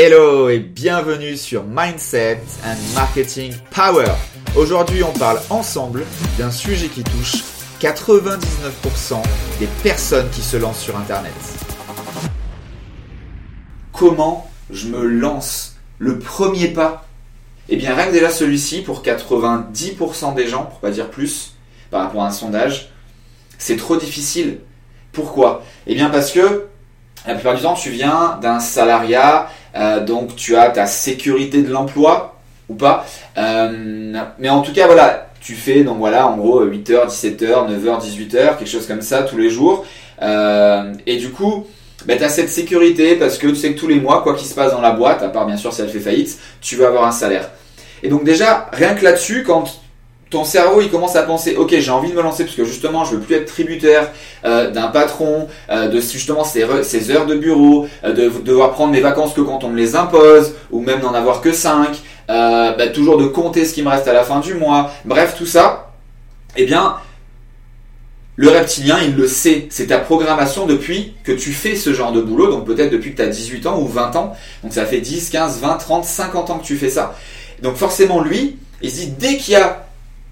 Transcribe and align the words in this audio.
Hello 0.00 0.48
et 0.48 0.60
bienvenue 0.60 1.36
sur 1.36 1.64
Mindset 1.64 2.40
and 2.64 2.76
Marketing 2.94 3.52
Power. 3.72 4.06
Aujourd'hui, 4.54 5.02
on 5.02 5.10
parle 5.10 5.40
ensemble 5.50 6.04
d'un 6.38 6.52
sujet 6.52 6.86
qui 6.86 7.02
touche 7.02 7.42
99% 7.80 9.20
des 9.58 9.66
personnes 9.82 10.30
qui 10.30 10.40
se 10.40 10.56
lancent 10.56 10.78
sur 10.78 10.96
Internet. 10.96 11.32
Comment 13.92 14.48
je 14.70 14.86
me 14.86 15.04
lance 15.04 15.74
Le 15.98 16.20
premier 16.20 16.68
pas? 16.68 17.04
Eh 17.68 17.74
bien, 17.74 17.96
rien 17.96 18.06
que 18.06 18.12
déjà 18.12 18.30
celui-ci, 18.30 18.82
pour 18.82 19.02
90% 19.02 20.32
des 20.32 20.46
gens, 20.46 20.62
pour 20.62 20.78
pas 20.78 20.92
dire 20.92 21.10
plus, 21.10 21.56
par 21.90 22.02
rapport 22.02 22.22
à 22.22 22.28
un 22.28 22.30
sondage, 22.30 22.92
c'est 23.58 23.76
trop 23.76 23.96
difficile. 23.96 24.60
Pourquoi? 25.10 25.64
Eh 25.88 25.96
bien, 25.96 26.08
parce 26.08 26.30
que 26.30 26.68
la 27.26 27.34
plupart 27.34 27.56
du 27.56 27.62
temps, 27.62 27.74
tu 27.74 27.90
viens 27.90 28.38
d'un 28.40 28.60
salariat, 28.60 29.50
euh, 29.78 30.04
donc 30.04 30.36
tu 30.36 30.56
as 30.56 30.70
ta 30.70 30.86
sécurité 30.86 31.62
de 31.62 31.70
l'emploi 31.70 32.36
ou 32.68 32.74
pas. 32.74 33.06
Euh, 33.36 34.12
mais 34.38 34.48
en 34.48 34.62
tout 34.62 34.72
cas, 34.72 34.86
voilà, 34.86 35.28
tu 35.40 35.54
fais 35.54 35.84
donc 35.84 35.98
voilà, 35.98 36.26
en 36.26 36.36
gros 36.36 36.64
8h, 36.64 37.08
17h, 37.08 37.70
9h, 37.70 38.00
18h, 38.02 38.58
quelque 38.58 38.66
chose 38.66 38.86
comme 38.86 39.02
ça 39.02 39.22
tous 39.22 39.38
les 39.38 39.50
jours. 39.50 39.86
Euh, 40.20 40.92
et 41.06 41.16
du 41.16 41.30
coup, 41.30 41.66
bah, 42.06 42.16
tu 42.16 42.24
as 42.24 42.28
cette 42.28 42.50
sécurité 42.50 43.16
parce 43.16 43.38
que 43.38 43.46
tu 43.46 43.56
sais 43.56 43.72
que 43.72 43.78
tous 43.78 43.88
les 43.88 44.00
mois, 44.00 44.22
quoi 44.22 44.34
qu'il 44.34 44.48
se 44.48 44.54
passe 44.54 44.72
dans 44.72 44.80
la 44.80 44.92
boîte, 44.92 45.22
à 45.22 45.28
part 45.28 45.46
bien 45.46 45.56
sûr 45.56 45.72
si 45.72 45.80
elle 45.80 45.88
fait 45.88 46.00
faillite, 46.00 46.38
tu 46.60 46.76
vas 46.76 46.88
avoir 46.88 47.06
un 47.06 47.12
salaire. 47.12 47.50
Et 48.02 48.08
donc 48.08 48.24
déjà, 48.24 48.68
rien 48.72 48.94
que 48.94 49.04
là-dessus, 49.04 49.44
quand 49.44 49.64
ton 50.30 50.44
cerveau 50.44 50.80
il 50.80 50.90
commence 50.90 51.16
à 51.16 51.22
penser 51.22 51.56
ok 51.56 51.74
j'ai 51.78 51.90
envie 51.90 52.10
de 52.10 52.14
me 52.14 52.22
lancer 52.22 52.44
parce 52.44 52.56
que 52.56 52.64
justement 52.64 53.04
je 53.04 53.16
veux 53.16 53.20
plus 53.20 53.34
être 53.34 53.46
tributaire 53.46 54.10
euh, 54.44 54.70
d'un 54.70 54.88
patron 54.88 55.48
euh, 55.70 55.88
de 55.88 56.00
justement 56.00 56.44
ces, 56.44 56.62
heures 57.10 57.26
de 57.26 57.34
bureau 57.34 57.86
euh, 58.04 58.12
de, 58.12 58.28
devoir 58.42 58.72
prendre 58.72 58.92
mes 58.92 59.00
vacances 59.00 59.32
que 59.32 59.40
quand 59.40 59.64
on 59.64 59.70
me 59.70 59.76
les 59.76 59.96
impose 59.96 60.54
ou 60.70 60.80
même 60.80 61.00
n'en 61.00 61.14
avoir 61.14 61.40
que 61.40 61.52
5 61.52 61.98
bah, 62.28 62.88
toujours 62.92 63.16
de 63.16 63.26
compter 63.26 63.64
ce 63.64 63.72
qui 63.72 63.82
me 63.82 63.88
reste 63.88 64.06
à 64.06 64.12
la 64.12 64.22
fin 64.22 64.40
du 64.40 64.54
mois 64.54 64.90
bref 65.04 65.34
tout 65.36 65.46
ça 65.46 65.92
eh 66.56 66.66
bien 66.66 66.96
le 68.40 68.50
reptilien, 68.50 69.00
il 69.02 69.16
le 69.16 69.26
sait. 69.26 69.66
C'est 69.68 69.88
ta 69.88 69.98
programmation 69.98 70.64
depuis 70.64 71.14
que 71.24 71.32
tu 71.32 71.50
fais 71.50 71.74
ce 71.74 71.92
genre 71.92 72.12
de 72.12 72.20
boulot. 72.20 72.48
Donc 72.48 72.66
peut-être 72.66 72.92
depuis 72.92 73.10
que 73.10 73.16
tu 73.16 73.22
as 73.22 73.26
18 73.26 73.66
ans 73.66 73.80
ou 73.80 73.88
20 73.88 74.14
ans. 74.14 74.36
Donc 74.62 74.72
ça 74.72 74.86
fait 74.86 75.00
10, 75.00 75.30
15, 75.30 75.58
20, 75.58 75.76
30, 75.78 76.04
50 76.04 76.50
ans 76.50 76.58
que 76.60 76.64
tu 76.64 76.76
fais 76.76 76.88
ça. 76.88 77.16
Donc 77.62 77.74
forcément, 77.74 78.20
lui, 78.20 78.56
il 78.80 78.92
se 78.92 78.96
dit, 78.98 79.06
dès 79.18 79.38
qu'il 79.38 79.54
y 79.54 79.56
a 79.56 79.87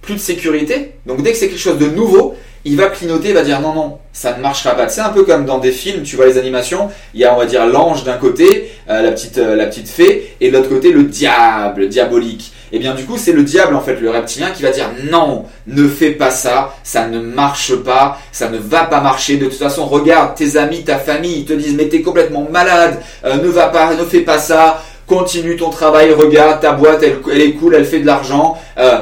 plus 0.07 0.15
de 0.15 0.21
sécurité. 0.21 0.93
Donc 1.05 1.23
dès 1.23 1.33
que 1.33 1.37
c'est 1.37 1.49
quelque 1.49 1.59
chose 1.59 1.79
de 1.79 1.89
nouveau, 1.89 2.35
il 2.65 2.77
va 2.77 2.87
clignoter, 2.87 3.29
il 3.29 3.35
va 3.35 3.43
dire 3.43 3.61
non, 3.61 3.75
non, 3.75 3.99
ça 4.13 4.37
ne 4.37 4.41
marchera 4.41 4.75
pas. 4.75 4.89
C'est 4.89 5.01
un 5.01 5.11
peu 5.11 5.25
comme 5.25 5.45
dans 5.45 5.59
des 5.59 5.73
films, 5.73 6.03
tu 6.03 6.17
vois 6.17 6.27
les 6.27 6.39
animations, 6.39 6.89
il 7.13 7.21
y 7.21 7.25
a 7.25 7.35
on 7.35 7.39
va 7.39 7.47
dire 7.47 7.67
l'ange 7.67 8.05
d'un 8.05 8.17
côté, 8.17 8.73
euh, 8.89 9.03
la, 9.03 9.13
petite, 9.13 9.39
euh, 9.39 9.55
la 9.55 9.67
petite 9.67 9.89
fée, 9.89 10.35
et 10.41 10.51
de 10.51 10.57
l'autre 10.57 10.69
côté 10.69 10.91
le 10.91 11.03
diable, 11.03 11.89
diabolique. 11.89 12.53
Et 12.73 12.77
eh 12.77 12.79
bien 12.81 12.95
du 12.95 13.05
coup 13.05 13.17
c'est 13.17 13.33
le 13.33 13.45
diable 13.45 13.77
en 13.77 13.81
fait, 13.81 14.01
le 14.01 14.11
reptilien, 14.11 14.51
qui 14.51 14.63
va 14.63 14.71
dire 14.71 14.91
non, 15.11 15.45
ne 15.69 15.87
fais 15.87 16.11
pas 16.11 16.31
ça, 16.31 16.75
ça 16.83 17.07
ne 17.07 17.21
marche 17.21 17.77
pas, 17.77 18.19
ça 18.33 18.49
ne 18.49 18.59
va 18.59 18.85
pas 18.85 19.01
marcher. 19.01 19.37
De 19.37 19.45
toute 19.45 19.55
façon, 19.55 19.87
regarde 19.87 20.35
tes 20.35 20.57
amis, 20.57 20.83
ta 20.83 20.99
famille, 20.99 21.39
ils 21.39 21.45
te 21.45 21.53
disent 21.53 21.75
mais 21.77 21.89
t'es 21.89 22.03
complètement 22.03 22.49
malade, 22.51 23.01
euh, 23.25 23.37
ne 23.37 23.49
va 23.49 23.69
pas, 23.69 23.95
ne 23.95 24.05
fais 24.05 24.21
pas 24.21 24.39
ça 24.39 24.83
continue 25.07 25.57
ton 25.57 25.71
travail, 25.71 26.13
regarde 26.13 26.61
ta 26.61 26.73
boîte, 26.73 27.03
elle, 27.03 27.41
est 27.41 27.53
cool, 27.53 27.75
elle 27.75 27.85
fait 27.85 28.01
de 28.01 28.07
l'argent, 28.07 28.59
euh, 28.79 28.99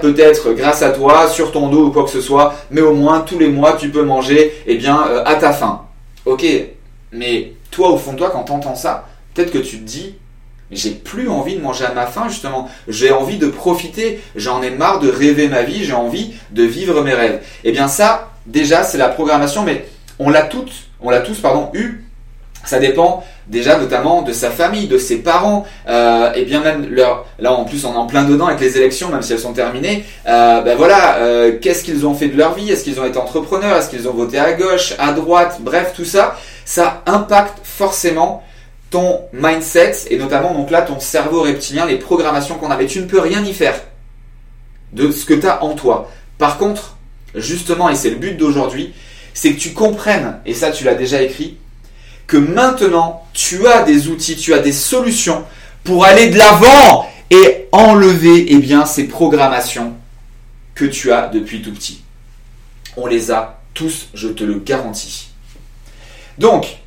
peut-être 0.00 0.52
grâce 0.52 0.82
à 0.82 0.90
toi, 0.90 1.28
sur 1.28 1.52
ton 1.52 1.68
dos 1.68 1.86
ou 1.86 1.90
quoi 1.90 2.04
que 2.04 2.10
ce 2.10 2.20
soit, 2.20 2.54
mais 2.70 2.80
au 2.80 2.94
moins 2.94 3.20
tous 3.20 3.38
les 3.38 3.48
mois 3.48 3.74
tu 3.74 3.90
peux 3.90 4.02
manger 4.02 4.54
eh 4.66 4.76
bien, 4.76 5.06
euh, 5.06 5.22
à 5.24 5.34
ta 5.34 5.52
faim. 5.52 5.82
Ok, 6.24 6.46
mais 7.12 7.52
toi 7.70 7.90
au 7.90 7.98
fond 7.98 8.12
de 8.12 8.18
toi 8.18 8.30
quand 8.30 8.44
tu 8.44 8.52
entends 8.52 8.74
ça, 8.74 9.06
peut-être 9.34 9.50
que 9.50 9.58
tu 9.58 9.78
te 9.78 9.84
dis, 9.84 10.14
j'ai 10.70 10.90
plus 10.90 11.28
envie 11.28 11.56
de 11.56 11.60
manger 11.60 11.84
à 11.84 11.92
ma 11.92 12.06
faim 12.06 12.26
justement, 12.28 12.68
j'ai 12.88 13.12
envie 13.12 13.38
de 13.38 13.48
profiter, 13.48 14.20
j'en 14.36 14.62
ai 14.62 14.70
marre 14.70 14.98
de 15.00 15.10
rêver 15.10 15.48
ma 15.48 15.62
vie, 15.62 15.84
j'ai 15.84 15.92
envie 15.92 16.34
de 16.50 16.62
vivre 16.62 17.02
mes 17.02 17.14
rêves. 17.14 17.42
Eh 17.64 17.72
bien 17.72 17.88
ça, 17.88 18.30
déjà 18.46 18.82
c'est 18.82 18.98
la 18.98 19.08
programmation, 19.08 19.62
mais 19.62 19.86
on 20.18 20.30
l'a 20.30 20.42
toutes, 20.42 20.72
on 21.00 21.10
l'a 21.10 21.20
tous 21.20 21.38
pardon, 21.38 21.70
eu 21.74 22.03
ça 22.64 22.78
dépend 22.78 23.24
déjà 23.46 23.78
notamment 23.78 24.22
de 24.22 24.32
sa 24.32 24.50
famille, 24.50 24.86
de 24.86 24.98
ses 24.98 25.18
parents, 25.18 25.66
euh, 25.88 26.32
et 26.34 26.44
bien 26.44 26.60
même 26.60 26.86
leur, 26.90 27.26
là 27.38 27.52
en 27.52 27.64
plus 27.64 27.84
on 27.84 27.92
est 27.92 27.96
en 27.96 28.06
plein 28.06 28.24
dedans 28.24 28.46
avec 28.46 28.60
les 28.60 28.76
élections, 28.76 29.08
même 29.10 29.22
si 29.22 29.32
elles 29.32 29.38
sont 29.38 29.52
terminées. 29.52 30.04
Euh, 30.26 30.60
ben 30.62 30.76
voilà, 30.76 31.16
euh, 31.16 31.58
qu'est-ce 31.60 31.84
qu'ils 31.84 32.06
ont 32.06 32.14
fait 32.14 32.28
de 32.28 32.36
leur 32.36 32.54
vie? 32.54 32.70
Est-ce 32.70 32.84
qu'ils 32.84 33.00
ont 33.00 33.04
été 33.04 33.18
entrepreneurs? 33.18 33.76
Est-ce 33.76 33.90
qu'ils 33.90 34.08
ont 34.08 34.14
voté 34.14 34.38
à 34.38 34.52
gauche, 34.54 34.94
à 34.98 35.12
droite? 35.12 35.58
Bref, 35.60 35.92
tout 35.94 36.04
ça, 36.04 36.36
ça 36.64 37.02
impacte 37.06 37.58
forcément 37.62 38.42
ton 38.90 39.20
mindset 39.32 39.92
et 40.10 40.16
notamment 40.16 40.54
donc 40.54 40.70
là 40.70 40.82
ton 40.82 41.00
cerveau 41.00 41.42
reptilien, 41.42 41.84
les 41.86 41.98
programmations 41.98 42.54
qu'on 42.54 42.70
avait. 42.70 42.86
Tu 42.86 43.00
ne 43.00 43.06
peux 43.06 43.20
rien 43.20 43.42
y 43.44 43.52
faire 43.52 43.74
de 44.92 45.10
ce 45.10 45.24
que 45.24 45.34
tu 45.34 45.46
as 45.46 45.62
en 45.64 45.74
toi. 45.74 46.08
Par 46.38 46.58
contre, 46.58 46.96
justement, 47.34 47.88
et 47.90 47.94
c'est 47.94 48.10
le 48.10 48.16
but 48.16 48.36
d'aujourd'hui, 48.36 48.94
c'est 49.34 49.52
que 49.52 49.58
tu 49.58 49.72
comprennes, 49.72 50.38
et 50.46 50.54
ça 50.54 50.70
tu 50.70 50.84
l'as 50.84 50.94
déjà 50.94 51.20
écrit, 51.20 51.58
que 52.26 52.36
maintenant 52.36 53.24
tu 53.32 53.66
as 53.66 53.82
des 53.82 54.08
outils, 54.08 54.36
tu 54.36 54.54
as 54.54 54.58
des 54.58 54.72
solutions 54.72 55.44
pour 55.82 56.04
aller 56.04 56.28
de 56.30 56.38
l'avant 56.38 57.08
et 57.30 57.68
enlever 57.72 58.46
eh 58.48 58.58
bien, 58.58 58.86
ces 58.86 59.08
programmations 59.08 59.94
que 60.74 60.84
tu 60.84 61.12
as 61.12 61.28
depuis 61.28 61.62
tout 61.62 61.72
petit. 61.72 62.02
On 62.96 63.06
les 63.06 63.30
a 63.30 63.60
tous, 63.74 64.08
je 64.14 64.28
te 64.28 64.44
le 64.44 64.58
garantis. 64.60 65.28
Donc, 66.38 66.78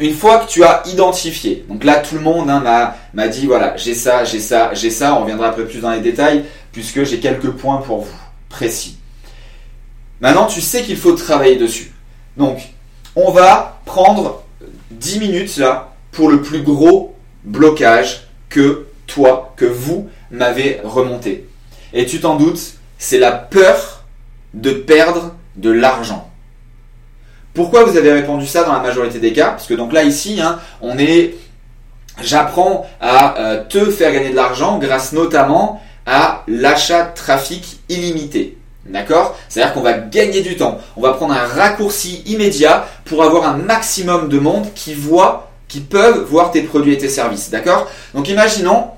une 0.00 0.14
fois 0.14 0.38
que 0.38 0.50
tu 0.50 0.64
as 0.64 0.82
identifié, 0.86 1.64
donc 1.68 1.84
là 1.84 1.96
tout 1.96 2.16
le 2.16 2.20
monde 2.20 2.50
hein, 2.50 2.94
m'a 3.12 3.28
dit 3.28 3.46
voilà, 3.46 3.76
j'ai 3.76 3.94
ça, 3.94 4.24
j'ai 4.24 4.40
ça, 4.40 4.74
j'ai 4.74 4.90
ça, 4.90 5.14
on 5.14 5.22
reviendra 5.22 5.54
peu 5.54 5.66
plus 5.66 5.80
dans 5.80 5.92
les 5.92 6.00
détails 6.00 6.44
puisque 6.72 7.04
j'ai 7.04 7.20
quelques 7.20 7.50
points 7.50 7.78
pour 7.78 8.02
vous, 8.02 8.20
précis. 8.48 8.98
Maintenant, 10.20 10.46
tu 10.46 10.60
sais 10.60 10.82
qu'il 10.82 10.96
faut 10.96 11.12
travailler 11.12 11.56
dessus. 11.56 11.92
Donc, 12.36 12.58
on 13.14 13.30
va 13.30 13.80
prendre 13.84 14.43
10 14.90 15.20
minutes 15.20 15.56
là 15.56 15.92
pour 16.12 16.28
le 16.28 16.42
plus 16.42 16.62
gros 16.62 17.16
blocage 17.44 18.28
que 18.48 18.86
toi, 19.06 19.52
que 19.56 19.64
vous 19.64 20.08
m'avez 20.30 20.80
remonté. 20.84 21.48
Et 21.92 22.06
tu 22.06 22.20
t'en 22.20 22.36
doutes, 22.36 22.74
c'est 22.98 23.18
la 23.18 23.32
peur 23.32 24.04
de 24.54 24.70
perdre 24.70 25.34
de 25.56 25.70
l'argent. 25.70 26.30
Pourquoi 27.52 27.84
vous 27.84 27.96
avez 27.96 28.12
répondu 28.12 28.46
ça 28.46 28.64
dans 28.64 28.72
la 28.72 28.80
majorité 28.80 29.20
des 29.20 29.32
cas? 29.32 29.50
Parce 29.50 29.66
que 29.66 29.74
donc 29.74 29.92
là 29.92 30.02
ici, 30.02 30.40
hein, 30.40 30.58
on 30.80 30.98
est, 30.98 31.36
j'apprends 32.22 32.86
à 33.00 33.38
euh, 33.38 33.64
te 33.64 33.90
faire 33.90 34.12
gagner 34.12 34.30
de 34.30 34.36
l'argent 34.36 34.78
grâce 34.78 35.12
notamment 35.12 35.80
à 36.06 36.42
l'achat 36.48 37.04
de 37.04 37.14
trafic 37.14 37.80
illimité. 37.88 38.58
D'accord? 38.86 39.36
C'est-à-dire 39.48 39.72
qu'on 39.72 39.80
va 39.80 39.94
gagner 39.94 40.42
du 40.42 40.56
temps. 40.56 40.78
On 40.96 41.00
va 41.00 41.12
prendre 41.14 41.34
un 41.34 41.46
raccourci 41.46 42.22
immédiat 42.26 42.86
pour 43.04 43.22
avoir 43.22 43.46
un 43.46 43.56
maximum 43.56 44.28
de 44.28 44.38
monde 44.38 44.66
qui 44.74 44.94
voit, 44.94 45.50
qui 45.68 45.80
peuvent 45.80 46.24
voir 46.24 46.50
tes 46.50 46.62
produits 46.62 46.92
et 46.92 46.98
tes 46.98 47.08
services. 47.08 47.50
D'accord? 47.50 47.90
Donc 48.14 48.28
imaginons, 48.28 48.88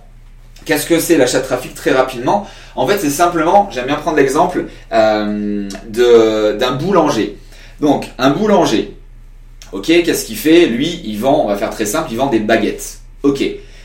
qu'est-ce 0.64 0.86
que 0.86 0.98
c'est 0.98 1.16
l'achat 1.16 1.38
de 1.38 1.44
trafic 1.44 1.74
très 1.74 1.92
rapidement 1.92 2.46
En 2.74 2.86
fait, 2.86 2.98
c'est 2.98 3.10
simplement, 3.10 3.68
j'aime 3.72 3.86
bien 3.86 3.96
prendre 3.96 4.16
l'exemple 4.16 4.66
euh, 4.92 5.68
d'un 5.88 6.72
boulanger. 6.72 7.38
Donc, 7.80 8.06
un 8.18 8.30
boulanger, 8.30 8.96
ok, 9.72 9.86
qu'est-ce 9.86 10.24
qu'il 10.24 10.36
fait? 10.36 10.66
Lui, 10.66 11.00
il 11.04 11.18
vend, 11.18 11.44
on 11.44 11.48
va 11.48 11.56
faire 11.56 11.70
très 11.70 11.86
simple, 11.86 12.08
il 12.10 12.16
vend 12.16 12.26
des 12.26 12.40
baguettes. 12.40 12.98
Ok. 13.22 13.44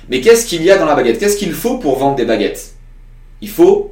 Mais 0.09 0.21
qu'est-ce 0.21 0.45
qu'il 0.45 0.63
y 0.63 0.71
a 0.71 0.77
dans 0.77 0.85
la 0.85 0.95
baguette? 0.95 1.19
Qu'est-ce 1.19 1.37
qu'il 1.37 1.53
faut 1.53 1.77
pour 1.77 1.99
vendre 1.99 2.15
des 2.15 2.25
baguettes? 2.25 2.73
Il 3.41 3.49
faut 3.49 3.90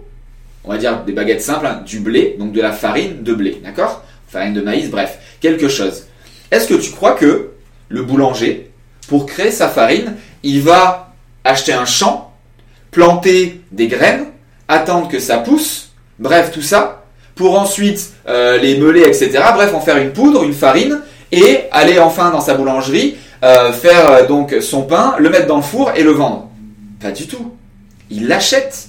on 0.63 0.71
va 0.71 0.77
dire 0.77 1.03
des 1.03 1.13
baguettes 1.13 1.41
simples, 1.41 1.65
hein, 1.65 1.81
du 1.85 1.99
blé, 1.99 2.35
donc 2.39 2.51
de 2.51 2.61
la 2.61 2.71
farine 2.71 3.23
de 3.23 3.33
blé, 3.33 3.61
d'accord? 3.63 4.03
Farine 4.27 4.53
de 4.53 4.61
maïs, 4.61 4.89
bref, 4.89 5.17
quelque 5.39 5.67
chose. 5.67 6.03
Est-ce 6.51 6.67
que 6.67 6.75
tu 6.75 6.91
crois 6.91 7.13
que 7.13 7.51
le 7.89 8.03
boulanger, 8.03 8.71
pour 9.07 9.25
créer 9.25 9.51
sa 9.51 9.67
farine, 9.69 10.15
il 10.43 10.61
va 10.61 11.13
acheter 11.43 11.73
un 11.73 11.85
champ, 11.85 12.33
planter 12.91 13.61
des 13.71 13.87
graines, 13.87 14.25
attendre 14.67 15.07
que 15.07 15.19
ça 15.19 15.37
pousse, 15.37 15.91
bref, 16.19 16.51
tout 16.51 16.61
ça, 16.61 17.03
pour 17.35 17.57
ensuite 17.57 18.11
euh, 18.27 18.57
les 18.57 18.77
meuler, 18.77 19.01
etc. 19.01 19.31
Bref, 19.53 19.73
en 19.73 19.79
faire 19.79 19.97
une 19.97 20.11
poudre, 20.11 20.43
une 20.43 20.53
farine, 20.53 20.99
et 21.31 21.61
aller 21.71 21.99
enfin 21.99 22.31
dans 22.31 22.41
sa 22.41 22.53
boulangerie, 22.53 23.15
euh, 23.43 23.71
faire 23.71 24.09
euh, 24.09 24.27
donc 24.27 24.55
son 24.61 24.83
pain, 24.83 25.15
le 25.19 25.29
mettre 25.29 25.47
dans 25.47 25.57
le 25.57 25.63
four 25.63 25.91
et 25.95 26.03
le 26.03 26.11
vendre? 26.11 26.49
Pas 26.99 27.11
du 27.11 27.27
tout. 27.27 27.55
Il 28.09 28.27
l'achète 28.27 28.88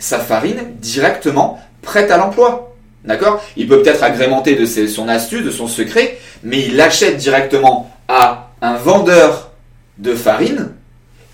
sa 0.00 0.18
farine 0.18 0.72
directement 0.80 1.60
prête 1.82 2.10
à 2.10 2.16
l'emploi. 2.16 2.74
D'accord? 3.04 3.42
Il 3.56 3.68
peut 3.68 3.82
peut-être 3.82 4.02
agrémenter 4.02 4.56
de 4.56 4.66
son 4.66 5.08
astuce, 5.08 5.44
de 5.44 5.50
son 5.50 5.68
secret, 5.68 6.18
mais 6.42 6.60
il 6.66 6.76
l'achète 6.76 7.16
directement 7.16 7.90
à 8.08 8.50
un 8.60 8.74
vendeur 8.74 9.52
de 9.98 10.14
farine 10.14 10.70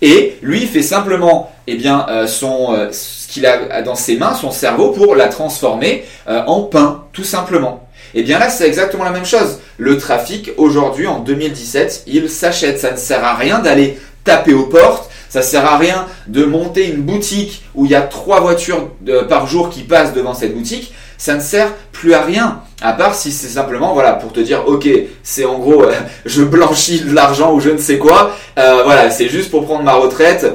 et 0.01 0.37
lui 0.41 0.67
fait 0.67 0.81
simplement 0.81 1.51
eh 1.65 1.75
bien, 1.75 2.05
euh, 2.09 2.27
euh, 2.43 2.89
ce 2.91 3.27
qu'il 3.27 3.45
a 3.45 3.81
dans 3.81 3.95
ses 3.95 4.17
mains, 4.17 4.33
son 4.33 4.51
cerveau, 4.51 4.91
pour 4.91 5.15
la 5.15 5.27
transformer 5.27 6.05
euh, 6.29 6.41
en 6.45 6.61
pain, 6.63 7.03
tout 7.13 7.23
simplement. 7.23 7.89
Et 8.13 8.21
eh 8.21 8.23
bien 8.23 8.39
là, 8.39 8.49
c'est 8.49 8.65
exactement 8.65 9.03
la 9.03 9.09
même 9.09 9.25
chose. 9.25 9.59
Le 9.77 9.97
trafic, 9.97 10.51
aujourd'hui, 10.55 11.07
en 11.07 11.19
2017, 11.19 12.03
il 12.07 12.29
s'achète. 12.29 12.79
Ça 12.79 12.91
ne 12.91 12.97
sert 12.97 13.23
à 13.23 13.35
rien 13.35 13.59
d'aller 13.59 13.99
taper 14.23 14.53
aux 14.53 14.67
portes. 14.67 15.09
Ça 15.29 15.41
sert 15.41 15.65
à 15.65 15.77
rien 15.77 16.05
de 16.27 16.45
monter 16.45 16.87
une 16.87 17.01
boutique 17.01 17.63
où 17.75 17.85
il 17.85 17.91
y 17.91 17.95
a 17.95 18.01
trois 18.01 18.39
voitures 18.39 18.91
par 19.27 19.47
jour 19.47 19.69
qui 19.69 19.83
passent 19.83 20.13
devant 20.13 20.33
cette 20.33 20.55
boutique. 20.55 20.93
Ça 21.17 21.35
ne 21.35 21.41
sert 21.41 21.73
plus 21.91 22.13
à 22.13 22.21
rien. 22.21 22.61
À 22.81 22.93
part 22.93 23.15
si 23.15 23.31
c'est 23.31 23.47
simplement 23.47 23.93
voilà 23.93 24.13
pour 24.13 24.31
te 24.31 24.39
dire 24.39 24.67
ok 24.67 24.87
c'est 25.23 25.45
en 25.45 25.57
gros 25.57 25.83
je 26.25 26.43
blanchis 26.43 27.01
de 27.01 27.13
l'argent 27.13 27.53
ou 27.53 27.59
je 27.59 27.71
ne 27.71 27.77
sais 27.77 27.97
quoi. 27.97 28.31
Euh, 28.59 28.83
voilà 28.83 29.09
c'est 29.09 29.27
juste 29.27 29.49
pour 29.49 29.65
prendre 29.65 29.83
ma 29.83 29.93
retraite 29.93 30.45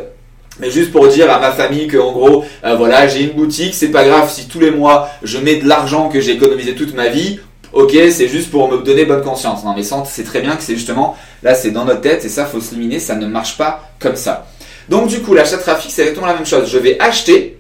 mais 0.60 0.70
juste 0.70 0.92
pour 0.92 1.08
dire 1.08 1.30
à 1.30 1.38
ma 1.38 1.50
famille 1.50 1.86
que 1.88 1.96
en 1.96 2.12
gros, 2.12 2.44
euh, 2.64 2.76
voilà, 2.76 3.08
j'ai 3.08 3.22
une 3.22 3.32
boutique, 3.32 3.74
c'est 3.74 3.88
pas 3.88 4.04
grave 4.04 4.30
si 4.30 4.46
tous 4.48 4.60
les 4.60 4.70
mois 4.70 5.08
je 5.22 5.38
mets 5.38 5.56
de 5.56 5.66
l'argent 5.66 6.08
que 6.08 6.20
j'ai 6.20 6.32
économisé 6.32 6.74
toute 6.74 6.94
ma 6.94 7.08
vie. 7.08 7.40
Ok, 7.72 7.96
c'est 8.10 8.28
juste 8.28 8.50
pour 8.50 8.70
me 8.70 8.76
donner 8.82 9.06
bonne 9.06 9.22
conscience. 9.22 9.64
Non, 9.64 9.74
mais 9.74 9.82
c'est 9.82 10.24
très 10.24 10.40
bien 10.40 10.56
que 10.56 10.62
c'est 10.62 10.74
justement 10.74 11.16
là, 11.42 11.54
c'est 11.54 11.70
dans 11.70 11.86
notre 11.86 12.02
tête 12.02 12.24
et 12.24 12.28
ça 12.28 12.44
faut 12.44 12.60
se 12.60 12.74
limiter. 12.74 12.98
Ça 12.98 13.14
ne 13.14 13.26
marche 13.26 13.56
pas 13.56 13.90
comme 13.98 14.16
ça. 14.16 14.46
Donc 14.92 15.08
du 15.08 15.22
coup, 15.22 15.32
l'achat 15.32 15.56
de 15.56 15.62
trafic, 15.62 15.90
c'est 15.90 16.02
exactement 16.02 16.26
la 16.26 16.34
même 16.34 16.44
chose. 16.44 16.70
Je 16.70 16.76
vais 16.76 17.00
acheter 17.00 17.58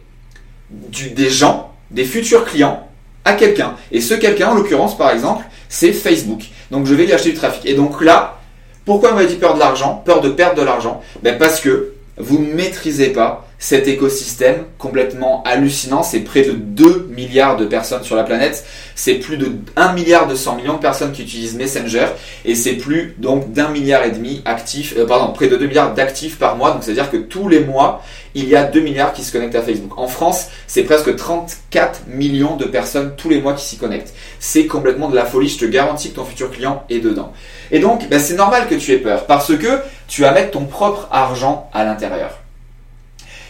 des 0.70 1.30
gens, 1.30 1.72
des 1.90 2.04
futurs 2.04 2.44
clients 2.44 2.86
à 3.24 3.32
quelqu'un. 3.32 3.76
Et 3.90 4.02
ce 4.02 4.12
quelqu'un, 4.12 4.50
en 4.50 4.54
l'occurrence, 4.54 4.98
par 4.98 5.10
exemple, 5.12 5.46
c'est 5.70 5.94
Facebook. 5.94 6.42
Donc 6.70 6.84
je 6.84 6.94
vais 6.94 7.06
lui 7.06 7.12
acheter 7.14 7.30
du 7.30 7.38
trafic. 7.38 7.64
Et 7.64 7.72
donc 7.72 8.02
là, 8.02 8.38
pourquoi 8.84 9.12
on 9.12 9.14
m'a 9.14 9.24
dit 9.24 9.36
peur 9.36 9.54
de 9.54 9.60
l'argent, 9.60 10.02
peur 10.04 10.20
de 10.20 10.28
perdre 10.28 10.56
de 10.56 10.62
l'argent? 10.62 11.00
Ben 11.22 11.38
parce 11.38 11.60
que 11.60 11.94
vous 12.18 12.38
ne 12.38 12.52
maîtrisez 12.52 13.08
pas 13.08 13.48
cet 13.62 13.86
écosystème 13.86 14.64
complètement 14.76 15.44
hallucinant. 15.44 16.02
C'est 16.02 16.18
près 16.18 16.42
de 16.42 16.50
2 16.50 17.06
milliards 17.10 17.56
de 17.56 17.64
personnes 17.64 18.02
sur 18.02 18.16
la 18.16 18.24
planète. 18.24 18.64
C'est 18.96 19.14
plus 19.14 19.36
de 19.36 19.52
1 19.76 19.92
milliard 19.92 20.26
de 20.26 20.34
100 20.34 20.56
millions 20.56 20.74
de 20.74 20.80
personnes 20.80 21.12
qui 21.12 21.22
utilisent 21.22 21.54
Messenger. 21.54 22.06
Et 22.44 22.56
c'est 22.56 22.72
plus 22.72 23.14
donc 23.18 23.52
d'un 23.52 23.68
milliard 23.68 24.04
et 24.04 24.10
demi 24.10 24.42
actifs, 24.46 24.94
euh, 24.98 25.06
pardon, 25.06 25.32
près 25.32 25.46
de 25.46 25.54
2 25.54 25.68
milliards 25.68 25.94
d'actifs 25.94 26.40
par 26.40 26.56
mois. 26.56 26.72
Donc 26.72 26.82
c'est-à-dire 26.82 27.08
que 27.08 27.16
tous 27.16 27.48
les 27.48 27.60
mois, 27.60 28.02
il 28.34 28.48
y 28.48 28.56
a 28.56 28.64
2 28.64 28.80
milliards 28.80 29.12
qui 29.12 29.22
se 29.22 29.30
connectent 29.30 29.54
à 29.54 29.62
Facebook. 29.62 29.96
En 29.96 30.08
France, 30.08 30.48
c'est 30.66 30.82
presque 30.82 31.14
34 31.14 32.08
millions 32.08 32.56
de 32.56 32.64
personnes 32.64 33.12
tous 33.16 33.28
les 33.28 33.40
mois 33.40 33.52
qui 33.52 33.64
s'y 33.64 33.76
connectent. 33.76 34.12
C'est 34.40 34.66
complètement 34.66 35.08
de 35.08 35.14
la 35.14 35.24
folie. 35.24 35.48
Je 35.48 35.58
te 35.58 35.66
garantis 35.66 36.10
que 36.10 36.16
ton 36.16 36.24
futur 36.24 36.50
client 36.50 36.82
est 36.90 36.98
dedans. 36.98 37.32
Et 37.70 37.78
donc, 37.78 38.08
ben, 38.08 38.18
c'est 38.18 38.34
normal 38.34 38.66
que 38.66 38.74
tu 38.74 38.90
aies 38.90 38.98
peur 38.98 39.26
parce 39.26 39.56
que 39.56 39.78
tu 40.08 40.22
vas 40.22 40.32
mettre 40.32 40.50
ton 40.50 40.64
propre 40.64 41.06
argent 41.12 41.70
à 41.72 41.84
l'intérieur. 41.84 42.41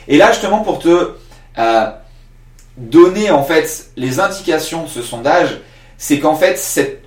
Et 0.09 0.17
là, 0.17 0.33
justement, 0.33 0.61
pour 0.61 0.79
te 0.79 1.13
euh, 1.59 1.87
donner 2.77 3.31
en 3.31 3.45
fait 3.45 3.91
les 3.97 4.21
indications 4.21 4.85
de 4.85 4.89
ce 4.89 5.03
sondage, 5.03 5.61
c'est 5.99 6.19
qu'en 6.19 6.35
fait, 6.35 6.59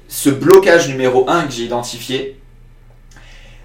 ce 0.08 0.30
blocage 0.30 0.88
numéro 0.88 1.30
1 1.30 1.48
que 1.48 1.54
j'ai 1.54 1.64
identifié, 1.64 2.40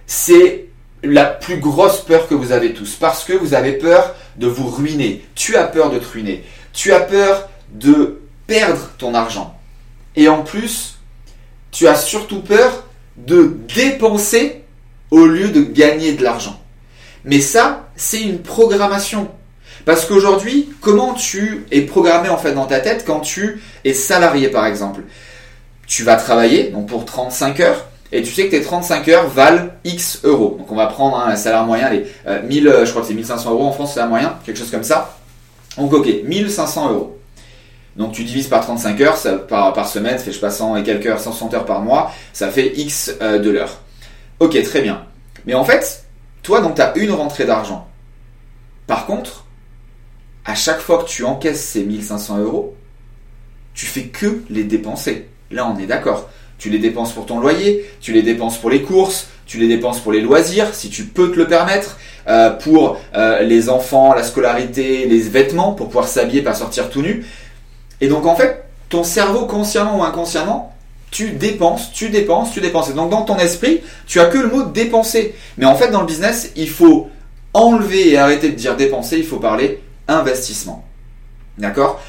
c'est 0.06 0.66
la 1.02 1.24
plus 1.24 1.58
grosse 1.58 2.00
peur 2.00 2.28
que 2.28 2.34
vous 2.34 2.52
avez 2.52 2.72
tous. 2.72 2.96
Parce 2.96 3.24
que 3.24 3.32
vous 3.32 3.54
avez 3.54 3.72
peur 3.72 4.14
de 4.36 4.46
vous 4.46 4.68
ruiner. 4.68 5.24
Tu 5.34 5.56
as 5.56 5.64
peur 5.64 5.90
de 5.90 5.98
te 5.98 6.08
ruiner. 6.12 6.44
Tu 6.72 6.92
as 6.92 7.00
peur 7.00 7.48
de 7.70 8.20
perdre 8.46 8.90
ton 8.98 9.14
argent. 9.14 9.56
Et 10.16 10.28
en 10.28 10.42
plus, 10.42 10.98
tu 11.70 11.86
as 11.86 11.94
surtout 11.94 12.40
peur 12.40 12.84
de 13.16 13.56
dépenser 13.74 14.64
au 15.10 15.26
lieu 15.26 15.48
de 15.48 15.62
gagner 15.62 16.12
de 16.12 16.24
l'argent. 16.24 16.59
Mais 17.24 17.40
ça, 17.40 17.88
c'est 17.96 18.20
une 18.20 18.38
programmation. 18.38 19.28
Parce 19.84 20.04
qu'aujourd'hui, 20.04 20.68
comment 20.80 21.14
tu 21.14 21.66
es 21.70 21.82
programmé 21.82 22.28
en 22.28 22.36
dans 22.54 22.66
ta 22.66 22.80
tête 22.80 23.04
quand 23.06 23.20
tu 23.20 23.62
es 23.84 23.94
salarié 23.94 24.48
par 24.48 24.66
exemple? 24.66 25.02
Tu 25.86 26.04
vas 26.04 26.16
travailler 26.16 26.70
donc 26.70 26.86
pour 26.88 27.04
35 27.04 27.60
heures 27.60 27.86
et 28.12 28.22
tu 28.22 28.32
sais 28.32 28.46
que 28.46 28.50
tes 28.50 28.62
35 28.62 29.08
heures 29.08 29.28
valent 29.28 29.68
X 29.84 30.20
euros. 30.24 30.56
Donc 30.58 30.70
on 30.70 30.76
va 30.76 30.86
prendre 30.86 31.18
un 31.18 31.36
salaire 31.36 31.64
moyen, 31.64 31.90
les 31.90 32.06
1000, 32.48 32.68
euh, 32.68 32.84
je 32.84 32.90
crois 32.90 33.02
que 33.02 33.08
c'est 33.08 33.14
1500 33.14 33.52
euros 33.52 33.66
en 33.66 33.72
France, 33.72 33.94
salaire 33.94 34.08
moyen, 34.08 34.38
quelque 34.44 34.58
chose 34.58 34.70
comme 34.70 34.84
ça. 34.84 35.16
Donc 35.78 35.92
ok, 35.92 36.08
1500 36.24 36.90
euros. 36.90 37.18
Donc 37.96 38.12
tu 38.12 38.24
divises 38.24 38.48
par 38.48 38.64
35 38.64 39.00
heures 39.00 39.46
par, 39.48 39.88
semaine, 39.88 40.18
ça 40.18 40.24
fait 40.24 40.30
je 40.30 40.36
sais 40.36 40.40
pas 40.40 40.50
100 40.50 40.76
et 40.76 40.82
quelques 40.82 41.06
heures, 41.06 41.20
160 41.20 41.54
heures 41.54 41.66
par 41.66 41.80
mois, 41.80 42.12
ça 42.32 42.48
fait 42.48 42.72
X 42.76 43.14
euh, 43.20 43.38
de 43.38 43.50
l'heure. 43.50 43.80
Ok, 44.38 44.60
très 44.62 44.80
bien. 44.82 45.04
Mais 45.46 45.54
en 45.54 45.64
fait, 45.64 46.04
toi 46.42 46.60
donc 46.60 46.76
tu 46.76 46.82
as 46.82 46.96
une 46.96 47.12
rentrée 47.12 47.44
d'argent. 47.44 47.88
Par 48.86 49.06
contre, 49.06 49.44
à 50.44 50.54
chaque 50.54 50.80
fois 50.80 51.02
que 51.02 51.08
tu 51.08 51.24
encaisses 51.24 51.64
ces 51.64 51.84
1500 51.84 52.38
euros, 52.38 52.74
tu 53.74 53.86
fais 53.86 54.04
que 54.04 54.42
les 54.50 54.64
dépenser. 54.64 55.28
Là, 55.50 55.66
on 55.66 55.78
est 55.78 55.86
d'accord. 55.86 56.28
Tu 56.58 56.70
les 56.70 56.78
dépenses 56.78 57.12
pour 57.12 57.24
ton 57.24 57.40
loyer, 57.40 57.88
tu 58.00 58.12
les 58.12 58.22
dépenses 58.22 58.58
pour 58.58 58.68
les 58.68 58.82
courses, 58.82 59.28
tu 59.46 59.58
les 59.58 59.68
dépenses 59.68 60.00
pour 60.00 60.12
les 60.12 60.20
loisirs, 60.20 60.74
si 60.74 60.90
tu 60.90 61.04
peux 61.04 61.30
te 61.30 61.36
le 61.36 61.46
permettre, 61.46 61.98
euh, 62.28 62.50
pour 62.50 62.98
euh, 63.14 63.40
les 63.42 63.70
enfants, 63.70 64.12
la 64.12 64.22
scolarité, 64.22 65.06
les 65.06 65.20
vêtements, 65.20 65.72
pour 65.72 65.86
pouvoir 65.86 66.06
s'habiller, 66.06 66.42
pas 66.42 66.54
sortir 66.54 66.90
tout 66.90 67.00
nu. 67.00 67.24
Et 68.00 68.08
donc, 68.08 68.26
en 68.26 68.36
fait, 68.36 68.64
ton 68.90 69.04
cerveau, 69.04 69.46
consciemment 69.46 70.00
ou 70.00 70.02
inconsciemment, 70.02 70.74
tu 71.10 71.30
dépenses, 71.30 71.92
tu 71.92 72.08
dépenses, 72.08 72.52
tu 72.52 72.60
dépenses. 72.60 72.90
Et 72.90 72.92
donc, 72.92 73.10
dans 73.10 73.22
ton 73.22 73.38
esprit, 73.38 73.82
tu 74.06 74.20
as 74.20 74.26
que 74.26 74.38
le 74.38 74.48
mot 74.48 74.62
dépenser. 74.62 75.34
Mais 75.58 75.66
en 75.66 75.74
fait, 75.74 75.90
dans 75.90 76.00
le 76.00 76.06
business, 76.06 76.52
il 76.56 76.68
faut 76.68 77.10
enlever 77.52 78.10
et 78.10 78.18
arrêter 78.18 78.50
de 78.50 78.54
dire 78.54 78.76
dépenser, 78.76 79.18
il 79.18 79.26
faut 79.26 79.38
parler 79.38 79.82
investissement. 80.08 80.84
D'accord? 81.58 82.00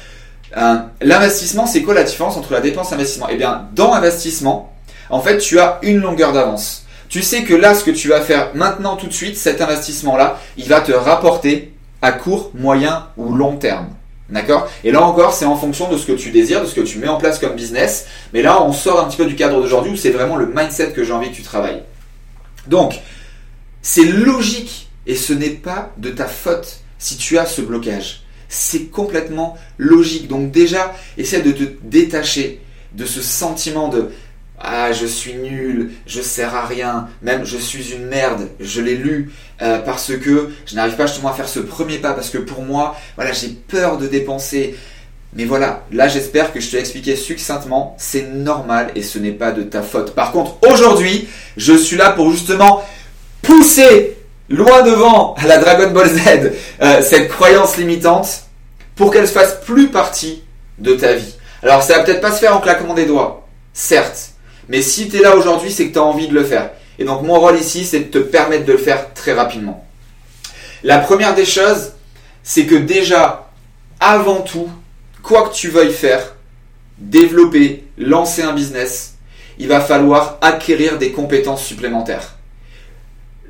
Euh, 0.56 0.76
L'investissement, 1.00 1.66
c'est 1.66 1.82
quoi 1.82 1.94
la 1.94 2.04
différence 2.04 2.36
entre 2.36 2.52
la 2.52 2.60
dépense 2.60 2.88
et 2.88 2.92
l'investissement? 2.92 3.26
Eh 3.30 3.36
bien, 3.36 3.68
dans 3.74 3.92
investissement, 3.92 4.72
en 5.10 5.20
fait, 5.20 5.38
tu 5.38 5.58
as 5.58 5.78
une 5.82 6.00
longueur 6.00 6.32
d'avance. 6.32 6.86
Tu 7.08 7.22
sais 7.22 7.42
que 7.42 7.54
là, 7.54 7.74
ce 7.74 7.84
que 7.84 7.90
tu 7.90 8.08
vas 8.08 8.20
faire 8.20 8.50
maintenant, 8.54 8.96
tout 8.96 9.06
de 9.06 9.12
suite, 9.12 9.36
cet 9.36 9.60
investissement-là, 9.60 10.38
il 10.56 10.68
va 10.68 10.80
te 10.80 10.92
rapporter 10.92 11.74
à 12.00 12.12
court, 12.12 12.50
moyen 12.54 13.08
ou 13.16 13.34
long 13.34 13.56
terme. 13.56 13.88
D'accord? 14.32 14.66
Et 14.82 14.90
là 14.90 15.02
encore, 15.02 15.34
c'est 15.34 15.44
en 15.44 15.56
fonction 15.56 15.90
de 15.90 15.98
ce 15.98 16.06
que 16.06 16.12
tu 16.12 16.30
désires, 16.30 16.62
de 16.62 16.66
ce 16.66 16.74
que 16.74 16.80
tu 16.80 16.98
mets 16.98 17.08
en 17.08 17.18
place 17.18 17.38
comme 17.38 17.54
business. 17.54 18.06
Mais 18.32 18.40
là, 18.40 18.62
on 18.62 18.72
sort 18.72 18.98
un 18.98 19.04
petit 19.04 19.18
peu 19.18 19.26
du 19.26 19.36
cadre 19.36 19.60
d'aujourd'hui 19.60 19.92
où 19.92 19.96
c'est 19.96 20.10
vraiment 20.10 20.36
le 20.36 20.46
mindset 20.46 20.92
que 20.92 21.04
j'ai 21.04 21.12
envie 21.12 21.30
que 21.30 21.36
tu 21.36 21.42
travailles. 21.42 21.82
Donc, 22.66 22.98
c'est 23.82 24.04
logique 24.04 24.88
et 25.06 25.16
ce 25.16 25.34
n'est 25.34 25.50
pas 25.50 25.92
de 25.98 26.08
ta 26.08 26.26
faute 26.26 26.78
si 26.98 27.18
tu 27.18 27.36
as 27.36 27.44
ce 27.44 27.60
blocage. 27.60 28.22
C'est 28.48 28.86
complètement 28.86 29.58
logique. 29.76 30.28
Donc 30.28 30.50
déjà, 30.50 30.94
essaie 31.18 31.42
de 31.42 31.52
te 31.52 31.64
détacher 31.82 32.60
de 32.94 33.04
ce 33.04 33.20
sentiment 33.20 33.88
de 33.88 34.10
ah 34.58 34.92
je 34.92 35.06
suis 35.06 35.34
nul, 35.34 35.90
je 36.06 36.20
sers 36.20 36.54
à 36.54 36.66
rien, 36.66 37.08
même 37.22 37.44
je 37.44 37.56
suis 37.56 37.92
une 37.92 38.06
merde, 38.06 38.48
je 38.60 38.80
l'ai 38.80 38.94
lu 38.94 39.32
euh, 39.60 39.78
parce 39.78 40.12
que 40.16 40.50
je 40.66 40.74
n'arrive 40.76 40.94
pas 40.94 41.06
justement 41.06 41.30
à 41.30 41.32
faire 41.32 41.48
ce 41.48 41.58
premier 41.58 41.98
pas 41.98 42.12
parce 42.12 42.30
que 42.30 42.38
pour 42.38 42.62
moi, 42.62 42.96
voilà, 43.16 43.32
j'ai 43.32 43.48
peur 43.48 43.98
de 43.98 44.06
dépenser. 44.06 44.76
Mais 45.34 45.46
voilà, 45.46 45.84
là 45.90 46.08
j'espère 46.08 46.52
que 46.52 46.60
je 46.60 46.68
te 46.68 46.76
l'ai 46.76 46.80
expliqué 46.80 47.16
succinctement, 47.16 47.96
c'est 47.98 48.22
normal 48.22 48.90
et 48.94 49.02
ce 49.02 49.18
n'est 49.18 49.32
pas 49.32 49.50
de 49.50 49.62
ta 49.62 49.82
faute. 49.82 50.14
Par 50.14 50.30
contre, 50.30 50.58
aujourd'hui, 50.68 51.26
je 51.56 51.72
suis 51.72 51.96
là 51.96 52.10
pour 52.10 52.30
justement 52.30 52.84
pousser 53.40 54.16
loin 54.48 54.82
devant 54.82 55.34
la 55.46 55.58
Dragon 55.58 55.90
Ball 55.90 56.08
Z, 56.08 56.52
euh, 56.82 57.02
cette 57.02 57.28
croyance 57.28 57.76
limitante, 57.78 58.44
pour 58.94 59.10
qu'elle 59.10 59.22
ne 59.22 59.26
fasse 59.26 59.58
plus 59.64 59.88
partie 59.88 60.42
de 60.78 60.94
ta 60.94 61.14
vie. 61.14 61.34
Alors 61.62 61.82
ça 61.82 61.96
va 61.96 62.04
peut-être 62.04 62.20
pas 62.20 62.32
se 62.32 62.40
faire 62.40 62.56
en 62.56 62.60
claquement 62.60 62.94
des 62.94 63.06
doigts, 63.06 63.46
certes, 63.72 64.31
mais 64.68 64.82
si 64.82 65.08
tu 65.08 65.16
es 65.16 65.20
là 65.20 65.36
aujourd'hui, 65.36 65.70
c'est 65.70 65.88
que 65.88 65.92
tu 65.92 65.98
as 65.98 66.04
envie 66.04 66.28
de 66.28 66.34
le 66.34 66.44
faire. 66.44 66.70
Et 66.98 67.04
donc 67.04 67.22
mon 67.22 67.38
rôle 67.38 67.58
ici, 67.58 67.84
c'est 67.84 68.00
de 68.00 68.04
te 68.04 68.18
permettre 68.18 68.64
de 68.64 68.72
le 68.72 68.78
faire 68.78 69.12
très 69.14 69.32
rapidement. 69.32 69.86
La 70.82 70.98
première 70.98 71.34
des 71.34 71.44
choses, 71.44 71.92
c'est 72.42 72.66
que 72.66 72.74
déjà, 72.74 73.50
avant 74.00 74.40
tout, 74.40 74.68
quoi 75.22 75.48
que 75.48 75.54
tu 75.54 75.68
veuilles 75.68 75.92
faire, 75.92 76.34
développer, 76.98 77.84
lancer 77.98 78.42
un 78.42 78.52
business, 78.52 79.14
il 79.58 79.68
va 79.68 79.80
falloir 79.80 80.38
acquérir 80.40 80.98
des 80.98 81.12
compétences 81.12 81.64
supplémentaires 81.64 82.36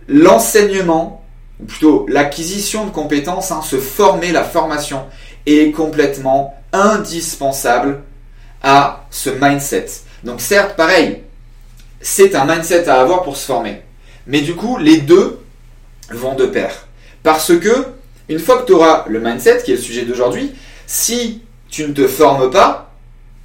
l'enseignement, 0.08 1.24
ou 1.60 1.64
plutôt 1.64 2.06
l'acquisition 2.08 2.86
de 2.86 2.90
compétences, 2.90 3.50
hein, 3.50 3.62
se 3.62 3.76
former, 3.76 4.32
la 4.32 4.44
formation, 4.44 5.04
est 5.46 5.72
complètement 5.72 6.54
indispensable 6.72 8.02
à 8.62 9.06
ce 9.10 9.30
mindset. 9.30 9.86
Donc 10.24 10.40
certes, 10.40 10.76
pareil, 10.76 11.22
c'est 12.00 12.34
un 12.34 12.44
mindset 12.44 12.88
à 12.88 13.00
avoir 13.00 13.22
pour 13.22 13.36
se 13.36 13.46
former. 13.46 13.82
Mais 14.26 14.40
du 14.40 14.54
coup, 14.54 14.78
les 14.78 14.98
deux 14.98 15.40
vont 16.10 16.34
de 16.34 16.46
pair. 16.46 16.86
Parce 17.22 17.56
que, 17.58 17.86
une 18.28 18.38
fois 18.38 18.58
que 18.58 18.66
tu 18.66 18.72
auras 18.72 19.04
le 19.08 19.20
mindset, 19.20 19.62
qui 19.64 19.72
est 19.72 19.76
le 19.76 19.80
sujet 19.80 20.02
d'aujourd'hui, 20.02 20.52
si 20.86 21.42
tu 21.68 21.86
ne 21.86 21.92
te 21.92 22.06
formes 22.06 22.50
pas, 22.50 22.92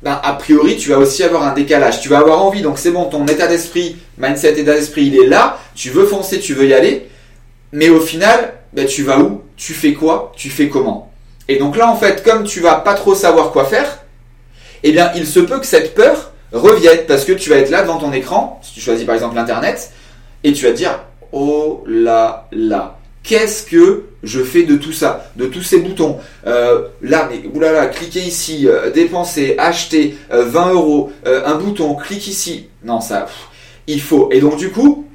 ben, 0.04 0.20
a 0.24 0.34
priori, 0.34 0.78
tu 0.78 0.90
vas 0.90 1.00
aussi 1.00 1.24
avoir 1.24 1.44
un 1.44 1.54
décalage. 1.54 2.02
Tu 2.02 2.10
vas 2.10 2.20
avoir 2.20 2.44
envie, 2.44 2.62
donc 2.62 2.78
c'est 2.78 2.92
bon, 2.92 3.06
ton 3.06 3.26
état 3.26 3.48
d'esprit, 3.48 3.98
mindset, 4.18 4.60
état 4.60 4.74
d'esprit, 4.74 5.08
il 5.08 5.20
est 5.20 5.26
là, 5.26 5.60
tu 5.74 5.90
veux 5.90 6.06
foncer, 6.06 6.40
tu 6.40 6.54
veux 6.54 6.68
y 6.68 6.74
aller, 6.74 7.10
mais 7.72 7.90
au 7.90 8.00
final, 8.00 8.54
ben, 8.74 8.86
tu 8.86 9.04
vas 9.04 9.20
où? 9.20 9.42
Tu 9.56 9.74
fais 9.74 9.94
quoi? 9.94 10.32
Tu 10.36 10.50
fais 10.50 10.70
comment? 10.70 11.12
Et 11.48 11.58
donc 11.58 11.78
là, 11.78 11.90
en 11.90 11.96
fait, 11.96 12.24
comme 12.24 12.44
tu 12.44 12.60
vas 12.60 12.76
pas 12.76 12.94
trop 12.94 13.16
savoir 13.16 13.52
quoi 13.52 13.66
faire, 13.66 14.04
eh 14.84 14.92
bien, 14.92 15.12
il 15.16 15.26
se 15.26 15.40
peut 15.40 15.60
que 15.60 15.66
cette 15.66 15.96
peur 15.96 16.32
revienne, 16.52 17.00
parce 17.08 17.26
que 17.26 17.34
tu 17.34 17.50
vas 17.50 17.58
être 17.58 17.70
là 17.70 17.82
devant 17.82 17.98
ton 17.98 18.12
écran, 18.14 18.60
si 18.64 18.74
tu 18.74 18.82
choisis 18.82 19.06
par 19.06 19.16
exemple 19.16 19.36
l'Internet, 19.36 19.92
et 20.44 20.54
tu 20.54 20.66
vas 20.66 20.72
te 20.72 20.78
dire, 20.78 21.00
oh 21.32 21.84
là 21.88 22.48
là, 22.52 22.98
qu'est-ce 23.24 23.64
que 23.64 24.06
je 24.24 24.42
fais 24.42 24.64
de 24.64 24.76
tout 24.76 24.94
ça, 24.94 25.30
de 25.36 25.46
tous 25.46 25.62
ces 25.62 25.80
boutons 25.80 26.20
euh, 26.46 26.88
Là, 27.02 27.30
mais 27.30 27.42
oulala, 27.54 27.88
cliquez 27.88 28.22
ici, 28.22 28.68
euh, 28.68 28.92
dépenser, 28.92 29.56
acheter, 29.58 30.18
20 30.30 30.74
euros, 30.74 31.12
un 31.26 31.56
bouton, 31.56 31.96
clique 31.96 32.28
ici. 32.28 32.70
Non, 32.84 33.02
ça, 33.02 33.28
il 33.88 34.02
faut. 34.02 34.30
Et 34.32 34.40
donc 34.40 34.58
du 34.58 34.70
coup, 34.70 35.08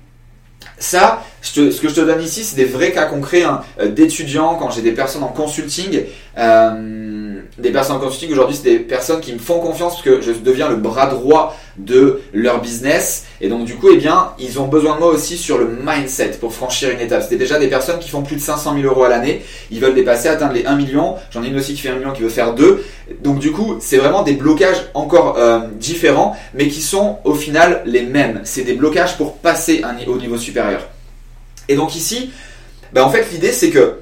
ça, 0.78 1.22
ce 1.42 1.80
que 1.80 1.88
je 1.88 1.94
te 1.94 2.00
donne 2.00 2.22
ici, 2.22 2.44
c'est 2.44 2.56
des 2.56 2.64
vrais 2.64 2.92
cas 2.92 3.06
concrets 3.06 3.42
hein, 3.42 3.62
d'étudiants, 3.84 4.54
quand 4.54 4.70
j'ai 4.70 4.82
des 4.82 4.92
personnes 4.92 5.24
en 5.24 5.28
consulting. 5.28 6.02
Euh, 6.38 7.40
des 7.58 7.70
personnes 7.70 7.96
en 7.96 7.98
consulting 7.98 8.32
aujourd'hui, 8.32 8.56
c'est 8.56 8.70
des 8.70 8.78
personnes 8.78 9.20
qui 9.20 9.32
me 9.32 9.38
font 9.38 9.60
confiance 9.60 9.94
parce 9.94 10.02
que 10.02 10.20
je 10.22 10.32
deviens 10.32 10.68
le 10.68 10.76
bras 10.76 11.06
droit 11.06 11.56
de 11.76 12.20
leur 12.32 12.60
business. 12.60 13.24
Et 13.40 13.48
donc, 13.48 13.64
du 13.64 13.74
coup, 13.74 13.88
eh 13.92 13.96
bien, 13.96 14.30
ils 14.38 14.60
ont 14.60 14.68
besoin 14.68 14.94
de 14.94 15.00
moi 15.00 15.08
aussi 15.08 15.36
sur 15.36 15.58
le 15.58 15.68
mindset 15.84 16.32
pour 16.40 16.54
franchir 16.54 16.90
une 16.90 17.00
étape. 17.00 17.22
C'était 17.22 17.36
déjà 17.36 17.58
des 17.58 17.68
personnes 17.68 17.98
qui 17.98 18.08
font 18.08 18.22
plus 18.22 18.36
de 18.36 18.40
500 18.40 18.74
000 18.80 18.86
euros 18.86 19.04
à 19.04 19.08
l'année. 19.08 19.42
Ils 19.70 19.80
veulent 19.80 19.94
dépasser, 19.94 20.28
atteindre 20.28 20.54
les 20.54 20.64
1 20.64 20.76
million. 20.76 21.16
J'en 21.30 21.42
ai 21.42 21.48
une 21.48 21.56
aussi 21.56 21.74
qui 21.74 21.80
fait 21.80 21.90
1 21.90 21.96
million, 21.96 22.12
qui 22.12 22.22
veut 22.22 22.28
faire 22.28 22.54
2. 22.54 22.84
Donc, 23.22 23.38
du 23.38 23.52
coup, 23.52 23.76
c'est 23.80 23.98
vraiment 23.98 24.22
des 24.22 24.34
blocages 24.34 24.88
encore 24.94 25.36
euh, 25.38 25.60
différents, 25.78 26.36
mais 26.54 26.68
qui 26.68 26.80
sont 26.80 27.18
au 27.24 27.34
final 27.34 27.82
les 27.84 28.02
mêmes. 28.02 28.40
C'est 28.44 28.62
des 28.62 28.74
blocages 28.74 29.16
pour 29.16 29.36
passer 29.36 29.82
au 30.06 30.16
niveau 30.16 30.38
supérieur. 30.38 30.82
Et 31.68 31.76
donc 31.76 31.94
ici, 31.94 32.30
ben, 32.92 33.02
en 33.02 33.10
fait, 33.10 33.30
l'idée, 33.32 33.52
c'est 33.52 33.70
que 33.70 34.00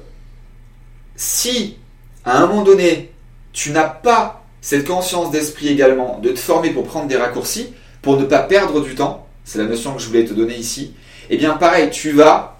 si 1.15 1.77
à 2.25 2.37
un 2.37 2.47
moment 2.47 2.63
donné, 2.63 3.11
tu 3.53 3.71
n'as 3.71 3.87
pas 3.87 4.43
cette 4.61 4.87
conscience 4.87 5.31
d'esprit 5.31 5.69
également 5.69 6.19
de 6.19 6.29
te 6.29 6.39
former 6.39 6.69
pour 6.69 6.85
prendre 6.85 7.07
des 7.07 7.17
raccourcis, 7.17 7.73
pour 8.01 8.17
ne 8.17 8.25
pas 8.25 8.39
perdre 8.39 8.81
du 8.81 8.95
temps, 8.95 9.27
c'est 9.43 9.57
la 9.57 9.65
notion 9.65 9.93
que 9.93 10.01
je 10.01 10.07
voulais 10.07 10.25
te 10.25 10.33
donner 10.33 10.55
ici, 10.55 10.93
et 11.29 11.35
eh 11.35 11.37
bien 11.37 11.53
pareil, 11.53 11.89
tu 11.89 12.11
vas 12.11 12.59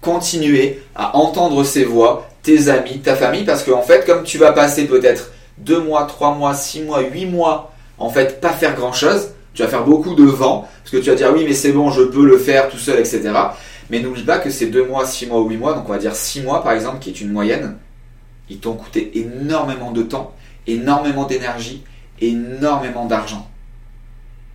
continuer 0.00 0.82
à 0.94 1.16
entendre 1.16 1.62
ces 1.64 1.84
voix, 1.84 2.28
tes 2.42 2.68
amis, 2.68 3.00
ta 3.00 3.16
famille, 3.16 3.44
parce 3.44 3.62
qu'en 3.64 3.82
fait, 3.82 4.06
comme 4.06 4.24
tu 4.24 4.38
vas 4.38 4.52
passer 4.52 4.86
peut-être 4.86 5.32
2 5.58 5.80
mois, 5.80 6.04
3 6.04 6.34
mois, 6.34 6.54
6 6.54 6.82
mois, 6.82 7.00
8 7.00 7.26
mois, 7.26 7.72
en 7.98 8.10
fait, 8.10 8.40
pas 8.40 8.52
faire 8.52 8.74
grand-chose, 8.74 9.31
tu 9.54 9.62
vas 9.62 9.68
faire 9.68 9.84
beaucoup 9.84 10.14
de 10.14 10.24
vent, 10.24 10.68
parce 10.82 10.90
que 10.90 10.96
tu 10.96 11.10
vas 11.10 11.16
dire 11.16 11.30
oui, 11.34 11.44
mais 11.46 11.54
c'est 11.54 11.72
bon, 11.72 11.90
je 11.90 12.02
peux 12.02 12.24
le 12.24 12.38
faire 12.38 12.68
tout 12.68 12.78
seul, 12.78 12.98
etc. 12.98 13.32
Mais 13.90 14.00
n'oublie 14.00 14.22
pas 14.22 14.38
que 14.38 14.50
c'est 14.50 14.66
2 14.66 14.86
mois, 14.86 15.04
6 15.06 15.26
mois 15.26 15.40
ou 15.40 15.48
8 15.48 15.56
mois, 15.58 15.74
donc 15.74 15.84
on 15.88 15.92
va 15.92 15.98
dire 15.98 16.14
6 16.14 16.42
mois 16.42 16.62
par 16.62 16.72
exemple, 16.72 16.98
qui 17.00 17.10
est 17.10 17.20
une 17.20 17.30
moyenne, 17.30 17.76
ils 18.48 18.58
t'ont 18.58 18.74
coûté 18.74 19.18
énormément 19.18 19.92
de 19.92 20.02
temps, 20.02 20.34
énormément 20.66 21.24
d'énergie, 21.24 21.84
énormément 22.20 23.06
d'argent. 23.06 23.48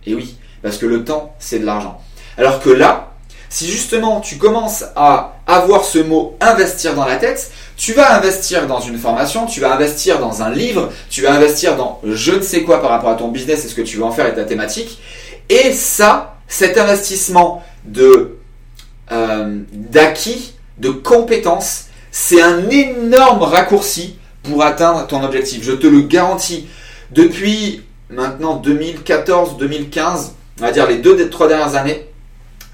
Et 0.06 0.14
oui, 0.14 0.38
parce 0.62 0.78
que 0.78 0.86
le 0.86 1.04
temps, 1.04 1.34
c'est 1.38 1.58
de 1.58 1.66
l'argent. 1.66 2.00
Alors 2.36 2.60
que 2.60 2.70
là, 2.70 3.14
si 3.48 3.66
justement 3.66 4.20
tu 4.20 4.38
commences 4.38 4.84
à 4.96 5.37
avoir 5.48 5.84
ce 5.84 5.98
mot 5.98 6.36
investir 6.40 6.94
dans 6.94 7.06
la 7.06 7.16
tête, 7.16 7.50
tu 7.76 7.94
vas 7.94 8.16
investir 8.16 8.66
dans 8.66 8.80
une 8.80 8.98
formation, 8.98 9.46
tu 9.46 9.60
vas 9.60 9.74
investir 9.74 10.20
dans 10.20 10.42
un 10.42 10.50
livre, 10.50 10.92
tu 11.10 11.22
vas 11.22 11.32
investir 11.32 11.74
dans 11.76 12.00
je 12.04 12.32
ne 12.32 12.42
sais 12.42 12.62
quoi 12.62 12.80
par 12.80 12.90
rapport 12.90 13.10
à 13.10 13.14
ton 13.14 13.28
business 13.28 13.64
et 13.64 13.68
ce 13.68 13.74
que 13.74 13.82
tu 13.82 13.96
veux 13.96 14.04
en 14.04 14.12
faire 14.12 14.26
et 14.26 14.34
ta 14.34 14.44
thématique. 14.44 15.00
Et 15.48 15.72
ça, 15.72 16.36
cet 16.46 16.76
investissement 16.76 17.64
euh, 17.96 19.58
d'acquis, 19.72 20.52
de 20.76 20.90
compétences, 20.90 21.86
c'est 22.10 22.42
un 22.42 22.68
énorme 22.68 23.42
raccourci 23.42 24.18
pour 24.42 24.62
atteindre 24.62 25.06
ton 25.06 25.24
objectif. 25.24 25.62
Je 25.62 25.72
te 25.72 25.86
le 25.86 26.02
garantis. 26.02 26.68
Depuis 27.10 27.82
maintenant 28.10 28.60
2014-2015, 28.62 30.32
on 30.60 30.64
va 30.64 30.72
dire 30.72 30.86
les 30.86 30.98
deux, 30.98 31.30
trois 31.30 31.48
dernières 31.48 31.74
années, 31.74 32.07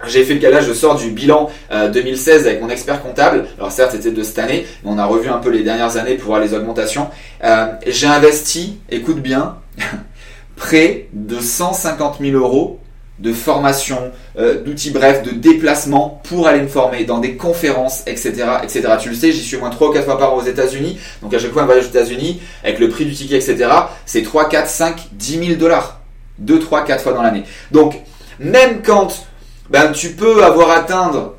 j'ai 0.07 0.25
fait 0.25 0.35
le 0.35 0.41
calage, 0.41 0.67
je 0.67 0.73
sors 0.73 0.97
du 0.97 1.11
bilan 1.11 1.51
2016 1.93 2.45
euh, 2.45 2.49
avec 2.49 2.63
mon 2.63 2.69
expert 2.69 3.03
comptable. 3.03 3.47
Alors 3.59 3.73
certes, 3.73 3.93
c'était 3.93 4.11
de 4.11 4.23
cette 4.23 4.39
année, 4.39 4.67
mais 4.85 4.91
on 4.91 4.99
a 4.99 5.07
revu 5.07 5.29
un 5.29 5.39
peu 5.39 5.51
les 5.51 5.63
dernières 5.63 5.97
années 5.97 6.15
pour 6.15 6.29
voir 6.29 6.41
les 6.41 6.55
augmentations. 6.55 7.09
Euh, 7.43 7.67
j'ai 7.87 8.07
investi, 8.07 8.79
écoute 8.91 9.21
bien, 9.21 9.57
près 10.57 11.09
de 11.13 11.41
150 11.41 12.19
000 12.21 12.37
euros 12.37 12.81
de 13.21 13.33
formation, 13.33 14.11
euh, 14.39 14.61
d'outils 14.63 14.91
bref, 14.91 15.23
de 15.23 15.31
déplacement 15.31 16.21
pour 16.25 16.49
aller 16.49 16.61
me 16.61 16.67
former 16.67 17.05
dans 17.05 17.19
des 17.19 17.37
conférences, 17.37 18.03
etc. 18.07 18.45
etc. 18.63 18.89
Tu 19.01 19.09
le 19.11 19.15
sais, 19.15 19.31
j'y 19.31 19.43
suis 19.43 19.57
au 19.57 19.61
moins 19.61 19.71
3 19.71 19.91
ou 19.91 19.93
4 19.93 20.05
fois 20.05 20.19
par 20.19 20.35
an 20.35 20.39
aux 20.39 20.43
États-Unis. 20.43 20.99
Donc 21.23 21.33
à 21.33 21.39
chaque 21.39 21.53
fois 21.53 21.63
un 21.63 21.67
voyage 21.67 21.85
aux 21.85 21.91
États-Unis, 21.91 22.41
avec 22.65 22.81
le 22.81 22.89
prix 22.89 23.05
du 23.05 23.15
ticket, 23.15 23.37
etc., 23.37 23.69
c'est 24.05 24.23
3, 24.23 24.49
4, 24.49 24.69
5, 24.69 25.09
10 25.13 25.47
000 25.47 25.61
dollars. 25.61 26.01
2, 26.39 26.59
3, 26.59 26.85
4 26.85 27.03
fois 27.03 27.13
dans 27.13 27.23
l'année. 27.23 27.45
Donc, 27.71 28.01
même 28.41 28.83
quand 28.83 29.27
ben, 29.75 29.91
tu 29.91 30.13
peux 30.13 30.45
avoir 30.45 30.71
atteindre 30.71 31.35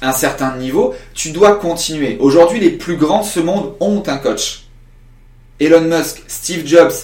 un 0.00 0.12
certain 0.12 0.56
niveau, 0.56 0.94
tu 1.12 1.32
dois 1.32 1.56
continuer. 1.56 2.16
Aujourd'hui, 2.18 2.60
les 2.60 2.70
plus 2.70 2.96
grands 2.96 3.20
de 3.20 3.26
ce 3.26 3.40
monde 3.40 3.74
ont 3.80 4.02
un 4.06 4.16
coach. 4.16 4.68
Elon 5.60 5.82
Musk, 5.82 6.22
Steve 6.28 6.66
Jobs, 6.66 6.94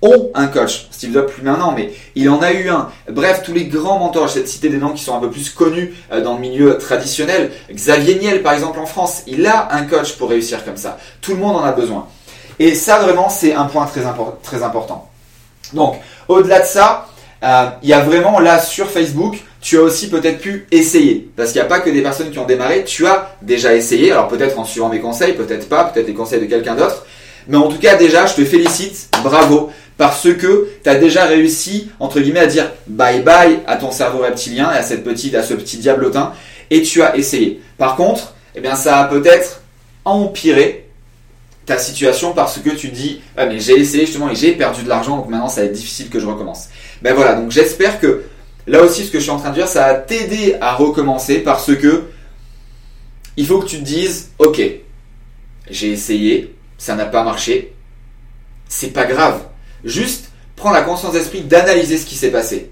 ont 0.00 0.30
un 0.36 0.46
coach. 0.46 0.86
Steve 0.92 1.12
Jobs 1.12 1.26
plus 1.26 1.42
maintenant, 1.42 1.72
mais 1.72 1.92
il 2.14 2.30
en 2.30 2.40
a 2.40 2.52
eu 2.52 2.68
un. 2.68 2.88
Bref, 3.10 3.42
tous 3.42 3.52
les 3.52 3.64
grands 3.64 3.98
mentors, 3.98 4.28
j'ai 4.28 4.46
cité 4.46 4.68
des 4.68 4.76
noms 4.76 4.92
qui 4.92 5.02
sont 5.02 5.16
un 5.16 5.18
peu 5.18 5.28
plus 5.28 5.50
connus 5.50 5.92
euh, 6.12 6.20
dans 6.20 6.34
le 6.34 6.40
milieu 6.40 6.78
traditionnel. 6.78 7.50
Xavier 7.72 8.20
Niel, 8.20 8.42
par 8.44 8.52
exemple, 8.52 8.78
en 8.78 8.86
France, 8.86 9.24
il 9.26 9.44
a 9.44 9.74
un 9.74 9.82
coach 9.86 10.12
pour 10.12 10.30
réussir 10.30 10.64
comme 10.64 10.76
ça. 10.76 10.98
Tout 11.20 11.32
le 11.32 11.38
monde 11.38 11.56
en 11.56 11.64
a 11.64 11.72
besoin. 11.72 12.06
Et 12.60 12.76
ça, 12.76 13.00
vraiment, 13.00 13.28
c'est 13.28 13.54
un 13.54 13.64
point 13.64 13.86
très, 13.86 14.02
très 14.44 14.62
important. 14.62 15.10
Donc, 15.72 15.96
au-delà 16.28 16.60
de 16.60 16.66
ça, 16.66 17.08
euh, 17.42 17.66
il 17.82 17.88
y 17.88 17.92
a 17.92 18.00
vraiment 18.00 18.38
là 18.38 18.60
sur 18.60 18.90
Facebook, 18.90 19.36
tu 19.60 19.78
as 19.78 19.82
aussi 19.82 20.08
peut-être 20.10 20.40
pu 20.40 20.66
essayer. 20.70 21.30
Parce 21.36 21.52
qu'il 21.52 21.60
n'y 21.60 21.66
a 21.66 21.68
pas 21.68 21.80
que 21.80 21.90
des 21.90 22.02
personnes 22.02 22.30
qui 22.30 22.38
ont 22.38 22.46
démarré, 22.46 22.84
tu 22.84 23.06
as 23.06 23.36
déjà 23.42 23.74
essayé. 23.74 24.12
Alors 24.12 24.28
peut-être 24.28 24.58
en 24.58 24.64
suivant 24.64 24.88
mes 24.88 25.00
conseils, 25.00 25.32
peut-être 25.34 25.68
pas, 25.68 25.84
peut-être 25.84 26.06
les 26.06 26.14
conseils 26.14 26.40
de 26.40 26.46
quelqu'un 26.46 26.74
d'autre. 26.74 27.06
Mais 27.48 27.56
en 27.56 27.68
tout 27.68 27.78
cas, 27.78 27.96
déjà, 27.96 28.26
je 28.26 28.34
te 28.34 28.44
félicite, 28.44 29.08
bravo 29.22 29.70
parce 30.02 30.32
que 30.32 30.68
tu 30.82 30.90
as 30.90 30.96
déjà 30.96 31.26
réussi, 31.26 31.90
entre 32.00 32.20
guillemets, 32.20 32.40
à 32.40 32.46
dire 32.46 32.72
bye 32.86 33.20
bye 33.20 33.60
à 33.66 33.76
ton 33.76 33.90
cerveau 33.90 34.18
reptilien 34.18 34.72
et 34.72 34.78
à, 34.78 34.82
cette 34.82 35.04
petite, 35.04 35.34
à 35.34 35.42
ce 35.42 35.54
petit 35.54 35.78
diablotin, 35.78 36.32
et 36.70 36.82
tu 36.82 37.02
as 37.02 37.16
essayé. 37.16 37.60
Par 37.78 37.96
contre, 37.96 38.34
eh 38.54 38.60
bien, 38.60 38.74
ça 38.74 38.98
a 38.98 39.04
peut-être 39.04 39.62
empiré 40.04 40.81
ta 41.66 41.78
situation 41.78 42.32
parce 42.32 42.58
que 42.58 42.70
tu 42.70 42.88
dis 42.88 43.20
ah, 43.36 43.46
mais 43.46 43.60
j'ai 43.60 43.78
essayé 43.78 44.06
justement 44.06 44.30
et 44.30 44.34
j'ai 44.34 44.52
perdu 44.52 44.82
de 44.82 44.88
l'argent 44.88 45.16
donc 45.16 45.28
maintenant 45.28 45.48
ça 45.48 45.60
va 45.60 45.66
être 45.68 45.72
difficile 45.72 46.08
que 46.08 46.18
je 46.18 46.26
recommence. 46.26 46.68
Ben 47.02 47.14
voilà, 47.14 47.34
donc 47.34 47.50
j'espère 47.50 48.00
que 48.00 48.24
là 48.66 48.82
aussi 48.82 49.04
ce 49.04 49.10
que 49.10 49.18
je 49.18 49.24
suis 49.24 49.30
en 49.30 49.38
train 49.38 49.50
de 49.50 49.54
dire 49.54 49.68
ça 49.68 49.86
va 49.86 49.94
t'aider 49.94 50.56
à 50.60 50.74
recommencer 50.74 51.38
parce 51.38 51.74
que 51.74 52.04
il 53.36 53.46
faut 53.46 53.60
que 53.60 53.66
tu 53.66 53.78
te 53.78 53.84
dises 53.84 54.30
ok, 54.38 54.60
j'ai 55.70 55.90
essayé, 55.90 56.54
ça 56.78 56.94
n'a 56.94 57.06
pas 57.06 57.22
marché, 57.22 57.74
c'est 58.68 58.92
pas 58.92 59.04
grave. 59.04 59.40
Juste, 59.84 60.30
prends 60.56 60.70
la 60.70 60.82
conscience 60.82 61.12
d'esprit 61.12 61.42
d'analyser 61.42 61.96
ce 61.98 62.06
qui 62.06 62.14
s'est 62.14 62.30
passé. 62.30 62.70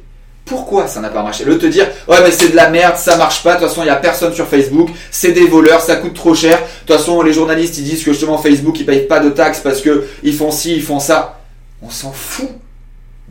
Pourquoi 0.51 0.89
ça 0.89 0.99
n'a 1.01 1.11
pas 1.11 1.23
marché? 1.23 1.45
Le 1.45 1.59
te 1.59 1.67
dire, 1.67 1.87
ouais 2.09 2.17
mais 2.25 2.33
c'est 2.33 2.49
de 2.49 2.57
la 2.57 2.71
merde, 2.71 2.97
ça 2.97 3.17
marche 3.17 3.45
pas, 3.45 3.55
de 3.55 3.61
toute 3.61 3.69
façon 3.69 3.83
il 3.83 3.85
n'y 3.85 3.91
a 3.91 3.95
personne 3.95 4.35
sur 4.35 4.49
Facebook, 4.49 4.89
c'est 5.13 5.31
des 5.31 5.47
voleurs, 5.47 5.81
ça 5.81 5.95
coûte 5.95 6.15
trop 6.15 6.35
cher, 6.35 6.59
de 6.59 6.87
toute 6.89 6.97
façon 6.97 7.23
les 7.23 7.33
journalistes 7.33 7.79
ils 7.79 7.85
disent 7.85 8.03
que 8.03 8.11
justement 8.11 8.37
Facebook 8.37 8.81
ils 8.81 8.85
payent 8.85 9.07
pas 9.07 9.21
de 9.21 9.31
taxes 9.31 9.61
parce 9.61 9.81
que 9.81 10.09
ils 10.25 10.35
font 10.35 10.51
ci, 10.51 10.75
ils 10.75 10.83
font 10.83 10.99
ça. 10.99 11.39
On 11.83 11.89
s'en 11.89 12.11
fout. 12.11 12.51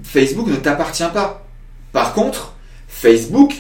Facebook 0.01 0.47
ne 0.47 0.55
t'appartient 0.55 1.03
pas. 1.13 1.43
Par 1.91 2.13
contre, 2.13 2.53
Facebook 2.87 3.53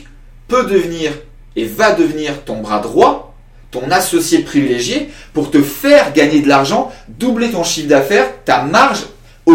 peut 0.47 0.63
devenir 0.63 1.11
et 1.57 1.65
va 1.65 1.91
devenir 1.91 2.45
ton 2.45 2.61
bras 2.61 2.79
droit, 2.79 3.35
ton 3.71 3.91
associé 3.91 4.39
privilégié 4.39 5.09
pour 5.33 5.51
te 5.51 5.61
faire 5.61 6.13
gagner 6.13 6.39
de 6.39 6.47
l'argent, 6.47 6.93
doubler 7.09 7.51
ton 7.51 7.65
chiffre 7.65 7.89
d'affaires, 7.89 8.29
ta 8.45 8.63
marge 8.63 9.01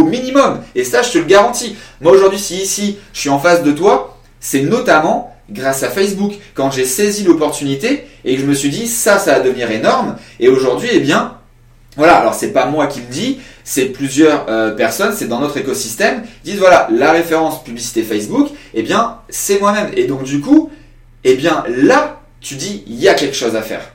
minimum. 0.02 0.60
Et 0.74 0.84
ça, 0.84 1.02
je 1.02 1.12
te 1.12 1.18
le 1.18 1.24
garantis. 1.24 1.76
Moi, 2.00 2.12
aujourd'hui, 2.12 2.38
si 2.38 2.56
ici, 2.56 2.98
je 3.12 3.20
suis 3.20 3.30
en 3.30 3.38
face 3.38 3.62
de 3.62 3.72
toi, 3.72 4.18
c'est 4.40 4.62
notamment 4.62 5.34
grâce 5.50 5.82
à 5.82 5.90
Facebook. 5.90 6.32
Quand 6.54 6.70
j'ai 6.70 6.84
saisi 6.84 7.22
l'opportunité 7.22 8.06
et 8.24 8.34
que 8.34 8.40
je 8.40 8.46
me 8.46 8.54
suis 8.54 8.70
dit, 8.70 8.88
ça, 8.88 9.18
ça 9.18 9.32
va 9.32 9.40
devenir 9.40 9.70
énorme. 9.70 10.16
Et 10.40 10.48
aujourd'hui, 10.48 10.88
eh 10.92 11.00
bien, 11.00 11.38
voilà, 11.96 12.16
alors 12.16 12.34
c'est 12.34 12.52
pas 12.52 12.66
moi 12.66 12.86
qui 12.86 13.00
le 13.00 13.06
dis, 13.06 13.38
c'est 13.62 13.86
plusieurs 13.86 14.48
euh, 14.48 14.72
personnes, 14.72 15.14
c'est 15.16 15.28
dans 15.28 15.40
notre 15.40 15.56
écosystème, 15.56 16.24
disent 16.44 16.58
voilà, 16.58 16.88
la 16.90 17.12
référence 17.12 17.62
publicité 17.62 18.02
Facebook, 18.02 18.50
eh 18.74 18.82
bien, 18.82 19.18
c'est 19.28 19.60
moi-même. 19.60 19.90
Et 19.96 20.04
donc 20.04 20.24
du 20.24 20.40
coup, 20.40 20.70
eh 21.22 21.34
bien 21.34 21.64
là, 21.68 22.20
tu 22.40 22.56
dis, 22.56 22.82
il 22.86 22.96
y 22.96 23.08
a 23.08 23.14
quelque 23.14 23.36
chose 23.36 23.54
à 23.54 23.62
faire. 23.62 23.92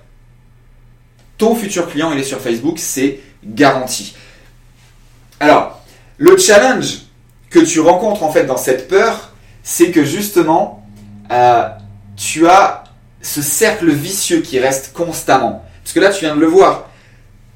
Ton 1.37 1.55
futur 1.55 1.89
client, 1.89 2.11
il 2.11 2.19
est 2.19 2.23
sur 2.23 2.39
Facebook, 2.39 2.79
c'est 2.79 3.19
garanti. 3.45 4.15
Alors, 5.39 5.78
le 6.19 6.37
challenge 6.37 6.99
que 7.49 7.59
tu 7.59 7.79
rencontres 7.79 8.23
en 8.23 8.31
fait 8.31 8.43
dans 8.43 8.57
cette 8.57 8.87
peur, 8.87 9.31
c'est 9.63 9.91
que 9.91 10.03
justement, 10.03 10.85
euh, 11.31 11.63
tu 12.15 12.47
as 12.47 12.83
ce 13.21 13.41
cercle 13.41 13.89
vicieux 13.89 14.41
qui 14.41 14.59
reste 14.59 14.93
constamment. 14.93 15.63
Parce 15.83 15.93
que 15.93 15.99
là, 15.99 16.09
tu 16.09 16.25
viens 16.25 16.35
de 16.35 16.41
le 16.41 16.47
voir. 16.47 16.89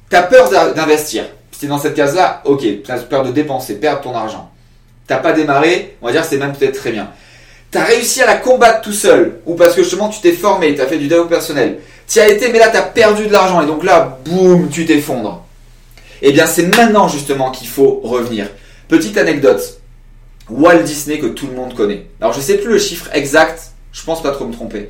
Tu 0.10 0.16
as 0.16 0.24
peur 0.24 0.50
d'investir. 0.74 1.26
Si 1.52 1.68
dans 1.68 1.78
cette 1.78 1.96
case-là, 1.96 2.42
ok, 2.46 2.62
tu 2.84 2.92
as 2.92 2.98
peur 2.98 3.24
de 3.24 3.32
dépenser, 3.32 3.76
perdre 3.76 4.02
ton 4.02 4.16
argent. 4.16 4.50
Tu 5.08 5.14
n'as 5.14 5.20
pas 5.20 5.34
démarré, 5.34 5.98
on 6.02 6.08
va 6.08 6.12
dire 6.12 6.26
c'est 6.26 6.38
même 6.38 6.54
peut-être 6.54 6.78
très 6.78 6.92
bien. 6.92 7.10
tu 7.72 7.78
as 7.78 7.84
réussi 7.84 8.22
à 8.22 8.26
la 8.26 8.36
combattre 8.36 8.82
tout 8.82 8.94
seul, 8.94 9.40
ou 9.46 9.56
parce 9.56 9.76
que 9.76 9.84
justement 9.84 10.10
tu 10.10 10.22
t'es 10.22 10.32
formé, 10.32 10.76
tu 10.76 10.82
as 10.82 10.88
fait 10.88 10.98
du 10.98 11.08
développement 11.08 11.32
personnel, 11.38 11.80
tu 12.08 12.20
as 12.20 12.28
été, 12.28 12.52
mais 12.52 12.60
là 12.60 12.70
tu 12.70 12.78
as 12.78 12.82
perdu 12.82 13.28
de 13.28 13.32
l'argent, 13.32 13.62
et 13.62 13.66
donc 13.66 13.84
là, 13.84 14.18
boum, 14.26 14.70
tu 14.70 14.86
t'effondres. 14.86 15.43
Eh 16.26 16.32
bien 16.32 16.48
c'est 16.48 16.76
maintenant 16.78 17.10
justement 17.10 17.52
qu'il 17.52 17.68
faut 17.68 18.00
revenir. 18.02 18.48
Petite 18.88 19.18
anecdote, 19.18 19.82
Walt 20.50 20.84
Disney 20.84 21.20
que 21.20 21.26
tout 21.26 21.48
le 21.48 21.54
monde 21.54 21.76
connaît. 21.76 22.08
Alors 22.22 22.32
je 22.32 22.40
sais 22.40 22.58
plus 22.58 22.72
le 22.72 22.80
chiffre 22.80 23.10
exact, 23.12 23.74
je 23.92 24.04
pense 24.04 24.24
pas 24.24 24.32
trop 24.32 24.46
me 24.46 24.54
tromper. 24.54 24.90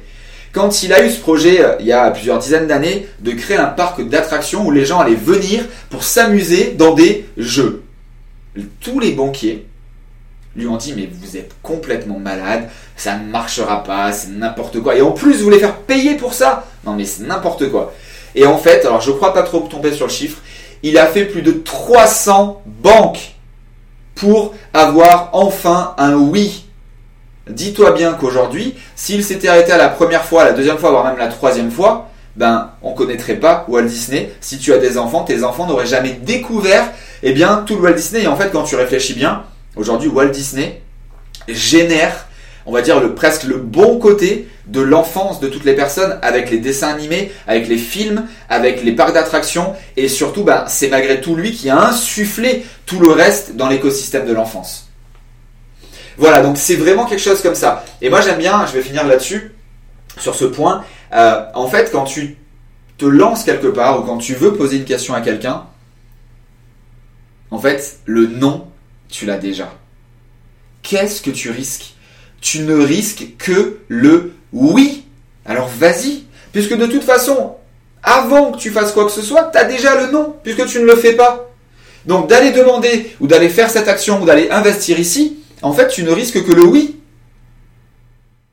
Quand 0.52 0.84
il 0.84 0.94
a 0.94 1.04
eu 1.04 1.10
ce 1.10 1.20
projet, 1.20 1.66
euh, 1.66 1.76
il 1.80 1.88
y 1.88 1.92
a 1.92 2.12
plusieurs 2.12 2.38
dizaines 2.38 2.68
d'années, 2.68 3.08
de 3.20 3.32
créer 3.32 3.58
un 3.58 3.66
parc 3.66 4.08
d'attractions 4.08 4.68
où 4.68 4.70
les 4.70 4.86
gens 4.86 5.00
allaient 5.00 5.16
venir 5.16 5.66
pour 5.90 6.04
s'amuser 6.04 6.76
dans 6.78 6.94
des 6.94 7.26
jeux. 7.36 7.82
Tous 8.80 9.00
les 9.00 9.14
banquiers 9.14 9.66
lui 10.56 10.68
ont 10.68 10.78
dit 10.78 10.94
mais 10.96 11.10
vous 11.12 11.36
êtes 11.36 11.56
complètement 11.64 12.20
malade, 12.20 12.70
ça 12.96 13.18
ne 13.18 13.28
marchera 13.28 13.84
pas, 13.84 14.12
c'est 14.12 14.30
n'importe 14.30 14.80
quoi. 14.82 14.96
Et 14.96 15.02
en 15.02 15.14
plus 15.14 15.38
vous 15.38 15.46
voulez 15.46 15.58
faire 15.58 15.78
payer 15.78 16.14
pour 16.14 16.36
ça? 16.36 16.68
Non 16.86 16.94
mais 16.94 17.06
c'est 17.06 17.24
n'importe 17.24 17.72
quoi. 17.72 17.92
Et 18.36 18.46
en 18.46 18.60
fait, 18.60 18.86
alors 18.86 19.02
je 19.02 19.12
crois 19.12 19.34
pas 19.34 19.42
trop 19.42 19.62
tomber 19.62 19.94
sur 19.94 20.06
le 20.06 20.12
chiffre, 20.12 20.38
il 20.84 20.98
a 20.98 21.08
fait 21.08 21.26
plus 21.26 21.42
de 21.42 21.52
300 21.52 22.62
banques 22.66 23.36
pour 24.16 24.54
avoir 24.74 25.30
enfin 25.34 25.96
un 25.98 26.16
oui. 26.16 26.66
Dis-toi 27.50 27.92
bien 27.92 28.14
qu'aujourd'hui, 28.14 28.76
s'il 28.96 29.24
s'était 29.24 29.48
arrêté 29.48 29.72
à 29.72 29.78
la 29.78 29.90
première 29.90 30.24
fois, 30.24 30.46
la 30.46 30.54
deuxième 30.54 30.78
fois, 30.78 30.92
voire 30.92 31.06
même 31.06 31.18
la 31.18 31.28
troisième 31.28 31.72
fois, 31.72 32.10
ben 32.36 32.72
on 32.82 32.94
connaîtrait 32.94 33.36
pas 33.36 33.66
Walt 33.68 33.84
Disney. 33.84 34.32
Si 34.40 34.60
tu 34.60 34.74
as 34.74 34.78
des 34.78 34.98
enfants, 34.98 35.24
tes 35.24 35.44
enfants 35.44 35.68
n'auraient 35.68 35.86
jamais 35.86 36.12
découvert 36.12 36.92
eh 37.22 37.34
bien 37.34 37.64
tout 37.66 37.76
le 37.76 37.82
Walt 37.82 37.94
Disney. 37.94 38.24
Et 38.24 38.28
en 38.28 38.36
fait, 38.36 38.52
quand 38.52 38.64
tu 38.64 38.76
réfléchis 38.76 39.14
bien, 39.14 39.44
Aujourd'hui, 39.76 40.08
Walt 40.08 40.30
Disney 40.30 40.82
génère, 41.48 42.28
on 42.66 42.72
va 42.72 42.82
dire, 42.82 43.00
le, 43.00 43.14
presque 43.14 43.44
le 43.44 43.58
bon 43.58 44.00
côté 44.00 44.48
de 44.68 44.80
l'enfance 44.80 45.40
de 45.40 45.48
toutes 45.48 45.66
les 45.66 45.76
personnes 45.76 46.18
avec 46.22 46.50
les 46.50 46.60
dessins 46.60 46.90
animés, 46.90 47.32
avec 47.48 47.68
les 47.68 47.78
films, 47.78 48.26
avec 48.50 48.84
les 48.84 48.94
parcs 48.94 49.14
d'attractions 49.14 49.74
et 49.98 50.08
surtout, 50.08 50.44
bah, 50.44 50.66
c'est 50.68 50.88
malgré 50.88 51.22
tout 51.22 51.36
lui 51.36 51.52
qui 51.52 51.70
a 51.70 51.80
insufflé 51.80 52.66
tout 52.86 53.00
le 53.00 53.12
reste 53.12 53.56
dans 53.56 53.68
l'écosystème 53.68 54.26
de 54.26 54.34
l'enfance. 54.34 54.90
Voilà, 56.18 56.42
donc 56.42 56.58
c'est 56.58 56.76
vraiment 56.76 57.06
quelque 57.06 57.22
chose 57.22 57.42
comme 57.42 57.56
ça. 57.56 57.84
Et 58.02 58.10
moi 58.10 58.22
j'aime 58.22 58.38
bien, 58.38 58.66
je 58.66 58.74
vais 58.74 58.82
finir 58.82 59.06
là-dessus, 59.06 59.52
sur 60.18 60.36
ce 60.36 60.46
point. 60.46 60.84
Euh, 61.14 61.44
en 61.54 61.68
fait, 61.68 61.92
quand 61.92 62.06
tu 62.06 62.38
te 62.98 63.06
lances 63.06 63.44
quelque 63.44 63.68
part 63.68 64.00
ou 64.00 64.04
quand 64.04 64.18
tu 64.18 64.36
veux 64.36 64.54
poser 64.54 64.78
une 64.78 64.86
question 64.86 65.14
à 65.14 65.22
quelqu'un, 65.22 65.66
en 67.52 67.60
fait, 67.60 68.00
le 68.06 68.28
non 68.28 68.68
tu 69.10 69.26
l'as 69.26 69.38
déjà. 69.38 69.72
Qu'est-ce 70.82 71.22
que 71.22 71.30
tu 71.30 71.52
risques 71.52 71.94
Tu 72.44 72.60
ne 72.60 72.76
risques 72.76 73.38
que 73.38 73.78
le 73.88 74.34
oui. 74.52 75.06
Alors 75.46 75.70
vas-y, 75.80 76.26
puisque 76.52 76.76
de 76.76 76.86
toute 76.86 77.04
façon, 77.04 77.56
avant 78.04 78.52
que 78.52 78.58
tu 78.58 78.70
fasses 78.70 78.92
quoi 78.92 79.06
que 79.06 79.12
ce 79.12 79.22
soit, 79.22 79.50
tu 79.50 79.58
as 79.58 79.64
déjà 79.64 79.96
le 79.96 80.12
non, 80.12 80.36
puisque 80.44 80.66
tu 80.66 80.80
ne 80.80 80.86
le 80.86 80.98
fais 80.98 81.14
pas. 81.14 81.50
Donc 82.06 82.28
d'aller 82.28 82.52
demander, 82.52 83.16
ou 83.22 83.28
d'aller 83.28 83.48
faire 83.48 83.70
cette 83.70 83.88
action, 83.88 84.22
ou 84.22 84.26
d'aller 84.26 84.50
investir 84.52 85.00
ici, 85.00 85.38
en 85.62 85.72
fait, 85.72 85.88
tu 85.88 86.04
ne 86.04 86.12
risques 86.12 86.44
que 86.44 86.52
le 86.52 86.64
oui. 86.64 87.00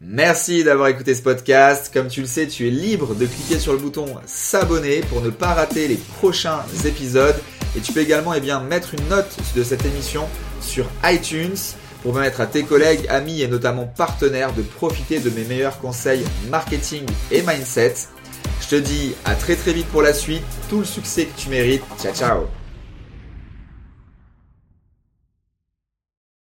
Merci 0.01 0.63
d'avoir 0.63 0.87
écouté 0.87 1.13
ce 1.17 1.23
podcast. 1.23 1.91
Comme 1.93 2.07
tu 2.07 2.21
le 2.21 2.29
sais, 2.29 2.47
tu 2.47 2.69
es 2.69 2.71
libre 2.71 3.17
de 3.17 3.27
cliquer 3.27 3.59
sur 3.59 3.73
le 3.73 3.79
bouton 3.79 4.07
s'abonner 4.25 5.01
pour 5.11 5.21
ne 5.21 5.31
pas 5.31 5.53
rater 5.53 5.89
les 5.89 5.99
prochains 6.19 6.61
épisodes. 6.85 7.37
Et 7.77 7.81
tu 7.81 7.93
peux 7.93 8.01
également 8.01 8.35
eh 8.35 8.41
bien, 8.41 8.61
mettre 8.61 8.95
une 8.95 9.09
note 9.09 9.37
de 9.57 9.65
cette 9.65 9.85
émission 9.85 10.29
sur 10.61 10.87
iTunes 11.05 11.57
pour 12.03 12.13
permettre 12.13 12.41
à 12.41 12.47
tes 12.47 12.65
collègues, 12.65 13.07
amis 13.09 13.43
et 13.43 13.49
notamment 13.49 13.87
partenaires 13.87 14.53
de 14.53 14.63
profiter 14.63 15.21
de 15.21 15.31
mes 15.31 15.45
meilleurs 15.45 15.79
conseils 15.79 16.25
marketing 16.49 17.05
et 17.31 17.43
mindset. 17.43 17.95
Je 18.61 18.69
te 18.69 18.77
dis 18.77 19.15
à 19.25 19.35
très 19.35 19.57
très 19.57 19.73
vite 19.73 19.89
pour 19.89 20.03
la 20.03 20.13
suite, 20.13 20.43
tout 20.69 20.81
le 20.81 20.85
succès 20.85 21.27
que 21.27 21.39
tu 21.39 21.49
mérites. 21.49 21.85
Ciao 21.99 22.15
ciao 22.15 22.60